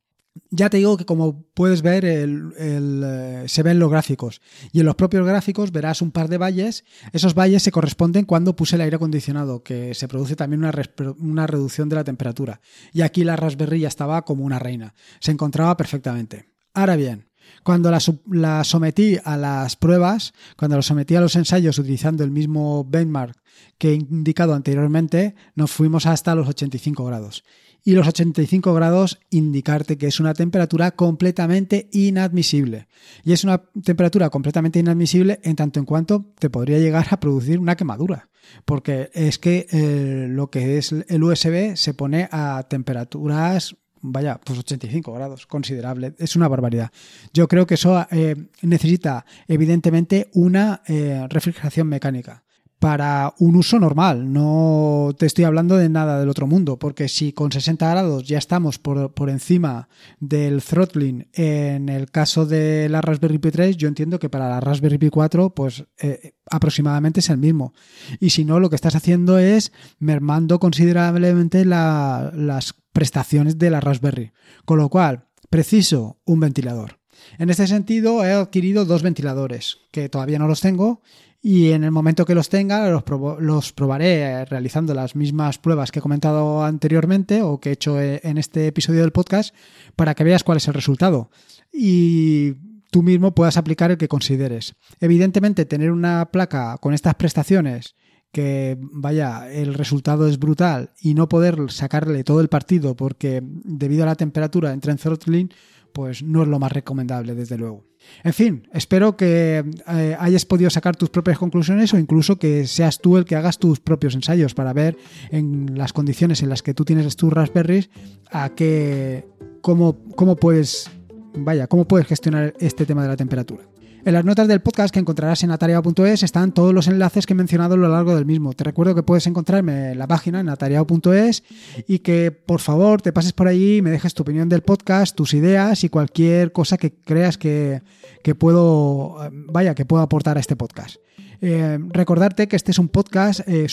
Ya 0.49 0.69
te 0.69 0.77
digo 0.77 0.95
que 0.95 1.05
como 1.05 1.43
puedes 1.53 1.81
ver, 1.81 2.05
eh, 2.05 3.43
se 3.47 3.63
ven 3.63 3.79
los 3.79 3.91
gráficos. 3.91 4.41
Y 4.71 4.79
en 4.79 4.85
los 4.85 4.95
propios 4.95 5.25
gráficos 5.25 5.71
verás 5.71 6.01
un 6.01 6.11
par 6.11 6.29
de 6.29 6.37
valles. 6.37 6.85
Esos 7.11 7.33
valles 7.33 7.63
se 7.63 7.71
corresponden 7.71 8.25
cuando 8.25 8.55
puse 8.55 8.75
el 8.75 8.81
aire 8.81 8.95
acondicionado, 8.95 9.61
que 9.63 9.93
se 9.93 10.07
produce 10.07 10.37
también 10.37 10.63
una, 10.63 11.47
reducción 11.47 11.89
de 11.89 11.95
la 11.95 12.03
temperatura. 12.05 12.61
Y 12.93 13.01
aquí 13.01 13.25
la 13.25 13.35
Raspberry 13.35 13.81
ya 13.81 13.87
estaba 13.89 14.23
como 14.23 14.45
una 14.45 14.59
reina. 14.59 14.93
Se 15.19 15.31
encontraba 15.31 15.75
perfectamente. 15.75 16.45
Ahora 16.73 16.95
bien, 16.95 17.27
cuando 17.63 17.91
la, 17.91 18.63
sometí 18.63 19.17
a 19.25 19.35
las 19.35 19.75
pruebas, 19.75 20.33
cuando 20.57 20.77
la 20.77 20.81
sometí 20.81 21.15
a 21.15 21.21
los 21.21 21.35
ensayos 21.35 21.77
utilizando 21.77 22.23
el 22.23 22.31
mismo 22.31 22.85
benchmark 22.85 23.35
que 23.77 23.89
he 23.89 23.95
indicado 23.95 24.53
anteriormente, 24.53 25.35
nos 25.55 25.71
fuimos 25.71 26.05
hasta 26.05 26.35
los 26.35 26.47
85 26.47 27.03
grados 27.03 27.43
y 27.83 27.93
los 27.93 28.07
85 28.07 28.73
grados 28.73 29.19
indicarte 29.29 29.97
que 29.97 30.07
es 30.07 30.19
una 30.19 30.33
temperatura 30.33 30.91
completamente 30.91 31.89
inadmisible. 31.91 32.87
Y 33.23 33.33
es 33.33 33.43
una 33.43 33.63
temperatura 33.83 34.29
completamente 34.29 34.79
inadmisible 34.79 35.39
en 35.43 35.55
tanto 35.55 35.79
en 35.79 35.85
cuanto 35.85 36.25
te 36.37 36.49
podría 36.49 36.77
llegar 36.79 37.07
a 37.09 37.19
producir 37.19 37.59
una 37.59 37.75
quemadura. 37.75 38.29
Porque 38.65 39.09
es 39.13 39.39
que 39.39 39.67
eh, 39.71 40.27
lo 40.29 40.49
que 40.49 40.77
es 40.77 40.91
el 40.91 41.23
USB 41.23 41.75
se 41.75 41.93
pone 41.93 42.27
a 42.31 42.65
temperaturas 42.69 43.75
vaya, 44.01 44.39
pues 44.43 44.57
85 44.57 45.13
grados, 45.13 45.45
considerable, 45.45 46.15
es 46.17 46.35
una 46.35 46.47
barbaridad. 46.47 46.91
Yo 47.33 47.47
creo 47.47 47.67
que 47.67 47.75
eso 47.75 48.05
eh, 48.09 48.35
necesita 48.63 49.25
evidentemente 49.47 50.29
una 50.33 50.81
eh, 50.87 51.25
refrigeración 51.29 51.87
mecánica 51.87 52.43
para 52.81 53.35
un 53.37 53.57
uso 53.57 53.79
normal. 53.79 54.33
No 54.33 55.11
te 55.15 55.27
estoy 55.27 55.43
hablando 55.43 55.77
de 55.77 55.87
nada 55.87 56.19
del 56.19 56.29
otro 56.29 56.47
mundo, 56.47 56.79
porque 56.79 57.09
si 57.09 57.31
con 57.31 57.51
60 57.51 57.87
grados 57.87 58.23
ya 58.23 58.39
estamos 58.39 58.79
por, 58.79 59.13
por 59.13 59.29
encima 59.29 59.87
del 60.19 60.63
throttling 60.63 61.27
en 61.33 61.89
el 61.89 62.09
caso 62.09 62.47
de 62.47 62.89
la 62.89 63.01
Raspberry 63.01 63.37
Pi 63.37 63.51
3, 63.51 63.77
yo 63.77 63.87
entiendo 63.87 64.17
que 64.17 64.29
para 64.29 64.49
la 64.49 64.59
Raspberry 64.59 64.97
Pi 64.97 65.11
4, 65.11 65.53
pues 65.53 65.83
eh, 65.99 66.33
aproximadamente 66.49 67.19
es 67.19 67.29
el 67.29 67.37
mismo. 67.37 67.75
Y 68.19 68.31
si 68.31 68.45
no, 68.45 68.59
lo 68.59 68.71
que 68.71 68.77
estás 68.77 68.95
haciendo 68.95 69.37
es 69.37 69.71
mermando 69.99 70.59
considerablemente 70.59 71.65
las 71.65 72.73
prestaciones 72.93 73.59
de 73.59 73.69
la 73.69 73.79
Raspberry. 73.79 74.31
Con 74.65 74.79
lo 74.79 74.89
cual, 74.89 75.27
preciso 75.51 76.19
un 76.25 76.39
ventilador. 76.39 76.99
En 77.37 77.51
este 77.51 77.67
sentido, 77.67 78.25
he 78.25 78.31
adquirido 78.31 78.85
dos 78.85 79.03
ventiladores, 79.03 79.77
que 79.91 80.09
todavía 80.09 80.39
no 80.39 80.47
los 80.47 80.61
tengo 80.61 81.03
y 81.41 81.71
en 81.71 81.83
el 81.83 81.91
momento 81.91 82.25
que 82.25 82.35
los 82.35 82.49
tenga 82.49 82.89
los, 82.89 83.03
los, 83.39 83.73
probaré 83.73 84.21
eh, 84.21 84.45
realizando 84.45 84.93
las 84.93 85.15
mismas 85.15 85.57
pruebas 85.57 85.91
que 85.91 85.99
he 85.99 86.01
comentado 86.01 86.63
anteriormente 86.63 87.41
o 87.41 87.59
que 87.59 87.69
he 87.69 87.73
hecho 87.73 87.99
eh, 87.99 88.21
en 88.23 88.37
este 88.37 88.67
episodio 88.67 89.01
del 89.01 89.11
podcast 89.11 89.55
para 89.95 90.13
que 90.13 90.23
veas 90.23 90.43
cuál 90.43 90.57
es 90.57 90.67
el 90.67 90.75
resultado 90.75 91.31
y 91.73 92.53
tú 92.91 93.01
mismo 93.01 93.33
puedas 93.33 93.57
aplicar 93.57 93.89
el 93.89 93.97
que 93.97 94.07
consideres. 94.07 94.75
Evidentemente 94.99 95.65
tener 95.65 95.91
una 95.91 96.29
placa 96.31 96.77
con 96.77 96.93
estas 96.93 97.15
prestaciones 97.15 97.95
que 98.31 98.77
vaya, 98.79 99.51
el 99.51 99.73
resultado 99.73 100.27
es 100.27 100.39
brutal 100.39 100.91
y 101.01 101.15
no 101.15 101.27
poder 101.27 101.57
sacarle 101.69 102.23
todo 102.23 102.39
el 102.39 102.47
partido 102.47 102.95
porque 102.95 103.41
debido 103.43 104.03
a 104.03 104.07
la 104.07 104.15
temperatura 104.15 104.73
entra 104.73 104.91
en 104.91 104.97
throttling, 104.97 105.49
pues 105.91 106.23
no 106.23 106.43
es 106.43 106.47
lo 106.47 106.59
más 106.59 106.71
recomendable 106.71 107.35
desde 107.35 107.57
luego. 107.57 107.85
En 108.23 108.33
fin, 108.33 108.67
espero 108.73 109.15
que 109.15 109.63
eh, 109.87 110.15
hayas 110.19 110.45
podido 110.45 110.69
sacar 110.69 110.95
tus 110.95 111.09
propias 111.09 111.37
conclusiones 111.37 111.93
o 111.93 111.97
incluso 111.97 112.37
que 112.39 112.65
seas 112.65 112.99
tú 112.99 113.17
el 113.17 113.25
que 113.25 113.35
hagas 113.35 113.59
tus 113.59 113.79
propios 113.79 114.15
ensayos 114.15 114.53
para 114.53 114.73
ver 114.73 114.97
en 115.29 115.77
las 115.77 115.93
condiciones 115.93 116.41
en 116.41 116.49
las 116.49 116.63
que 116.63 116.73
tú 116.73 116.83
tienes 116.85 117.15
tus 117.15 117.31
Raspberries 117.31 117.89
a 118.31 118.49
qué, 118.49 119.27
cómo, 119.61 119.99
cómo 120.15 120.35
puedes, 120.35 120.89
vaya, 121.35 121.67
cómo 121.67 121.87
puedes 121.87 122.07
gestionar 122.07 122.53
este 122.59 122.85
tema 122.85 123.03
de 123.03 123.09
la 123.09 123.17
temperatura. 123.17 123.63
En 124.03 124.13
las 124.13 124.25
notas 124.25 124.47
del 124.47 124.61
podcast 124.61 124.91
que 124.91 124.99
encontrarás 124.99 125.43
en 125.43 125.51
atareado.es 125.51 126.23
están 126.23 126.53
todos 126.53 126.73
los 126.73 126.87
enlaces 126.87 127.27
que 127.27 127.33
he 127.33 127.35
mencionado 127.35 127.75
a 127.75 127.77
lo 127.77 127.87
largo 127.87 128.15
del 128.15 128.25
mismo. 128.25 128.53
Te 128.53 128.63
recuerdo 128.63 128.95
que 128.95 129.03
puedes 129.03 129.27
encontrarme 129.27 129.91
en 129.91 129.99
la 129.99 130.07
página 130.07 130.39
en 130.39 130.49
atareado.es 130.49 131.43
y 131.87 131.99
que 131.99 132.31
por 132.31 132.61
favor 132.61 133.03
te 133.03 133.13
pases 133.13 133.33
por 133.33 133.47
allí 133.47 133.77
y 133.77 133.81
me 133.83 133.91
dejes 133.91 134.15
tu 134.15 134.23
opinión 134.23 134.49
del 134.49 134.63
podcast, 134.63 135.15
tus 135.15 135.35
ideas 135.35 135.83
y 135.83 135.89
cualquier 135.89 136.51
cosa 136.51 136.77
que 136.77 136.91
creas 136.91 137.37
que, 137.37 137.83
que 138.23 138.33
puedo, 138.33 139.17
vaya, 139.31 139.75
que 139.75 139.85
puedo 139.85 140.01
aportar 140.01 140.37
a 140.37 140.39
este 140.39 140.55
podcast. 140.55 140.95
Eh, 141.43 141.79
recordarte 141.89 142.47
que 142.47 142.55
este 142.55 142.69
es 142.69 142.77
un 142.77 142.87
podcast 142.87 143.39
eh, 143.47 143.65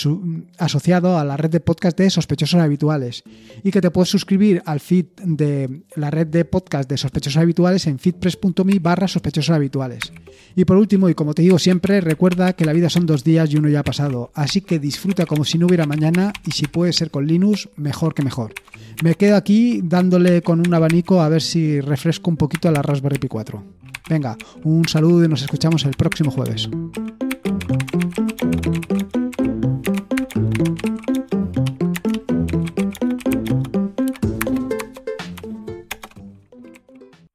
asociado 0.57 1.19
a 1.19 1.25
la 1.25 1.37
red 1.37 1.51
de 1.51 1.61
podcast 1.61 1.99
de 1.99 2.09
sospechosos 2.09 2.59
habituales 2.59 3.25
y 3.63 3.71
que 3.71 3.83
te 3.83 3.91
puedes 3.91 4.09
suscribir 4.09 4.63
al 4.65 4.81
feed 4.81 5.05
de 5.23 5.83
la 5.95 6.11
red 6.11 6.27
de 6.29 6.47
podcast 6.47 6.89
de 6.89 6.97
sospechosos 6.97 7.37
habituales 7.37 7.87
en 7.87 7.99
feedpress.me 7.99 8.79
barra 8.79 9.07
sospechosos 9.07 9.55
habituales. 9.55 10.13
Y 10.57 10.65
por 10.65 10.77
último, 10.77 11.09
y 11.09 11.15
como 11.15 11.35
te 11.35 11.43
digo 11.43 11.59
siempre, 11.59 12.01
recuerda 12.01 12.53
que 12.53 12.65
la 12.65 12.73
vida 12.73 12.91
son 12.91 13.07
dos 13.07 13.25
días 13.25 13.51
y 13.53 13.57
uno 13.57 13.69
ya 13.69 13.81
ha 13.81 13.85
pasado, 13.85 14.31
así 14.35 14.61
que 14.61 14.79
disfruta 14.79 15.27
como 15.27 15.45
si 15.45 15.59
no 15.59 15.67
hubiera 15.67 15.87
mañana 15.87 16.33
y 16.45 16.53
si 16.53 16.67
puede 16.67 16.93
ser 16.93 17.11
con 17.11 17.27
Linux, 17.27 17.69
mejor 17.77 18.15
que 18.15 18.23
mejor. 18.23 18.55
Me 19.03 19.15
quedo 19.15 19.37
aquí 19.37 19.81
dándole 19.85 20.43
con 20.43 20.61
un 20.61 20.75
abanico 20.75 21.21
a 21.21 21.29
ver 21.29 21.43
si 21.43 21.81
refresco 21.81 22.31
un 22.31 22.37
poquito 22.37 22.69
a 22.69 22.73
la 22.73 22.83
Raspberry 22.83 23.19
Pi 23.19 23.29
4. 23.29 23.63
Venga, 24.09 24.37
un 24.65 24.89
saludo 24.89 25.25
y 25.25 25.29
nos 25.29 25.43
escuchamos 25.43 25.85
el 25.85 25.93
próximo 25.93 26.31
jueves. 26.31 26.69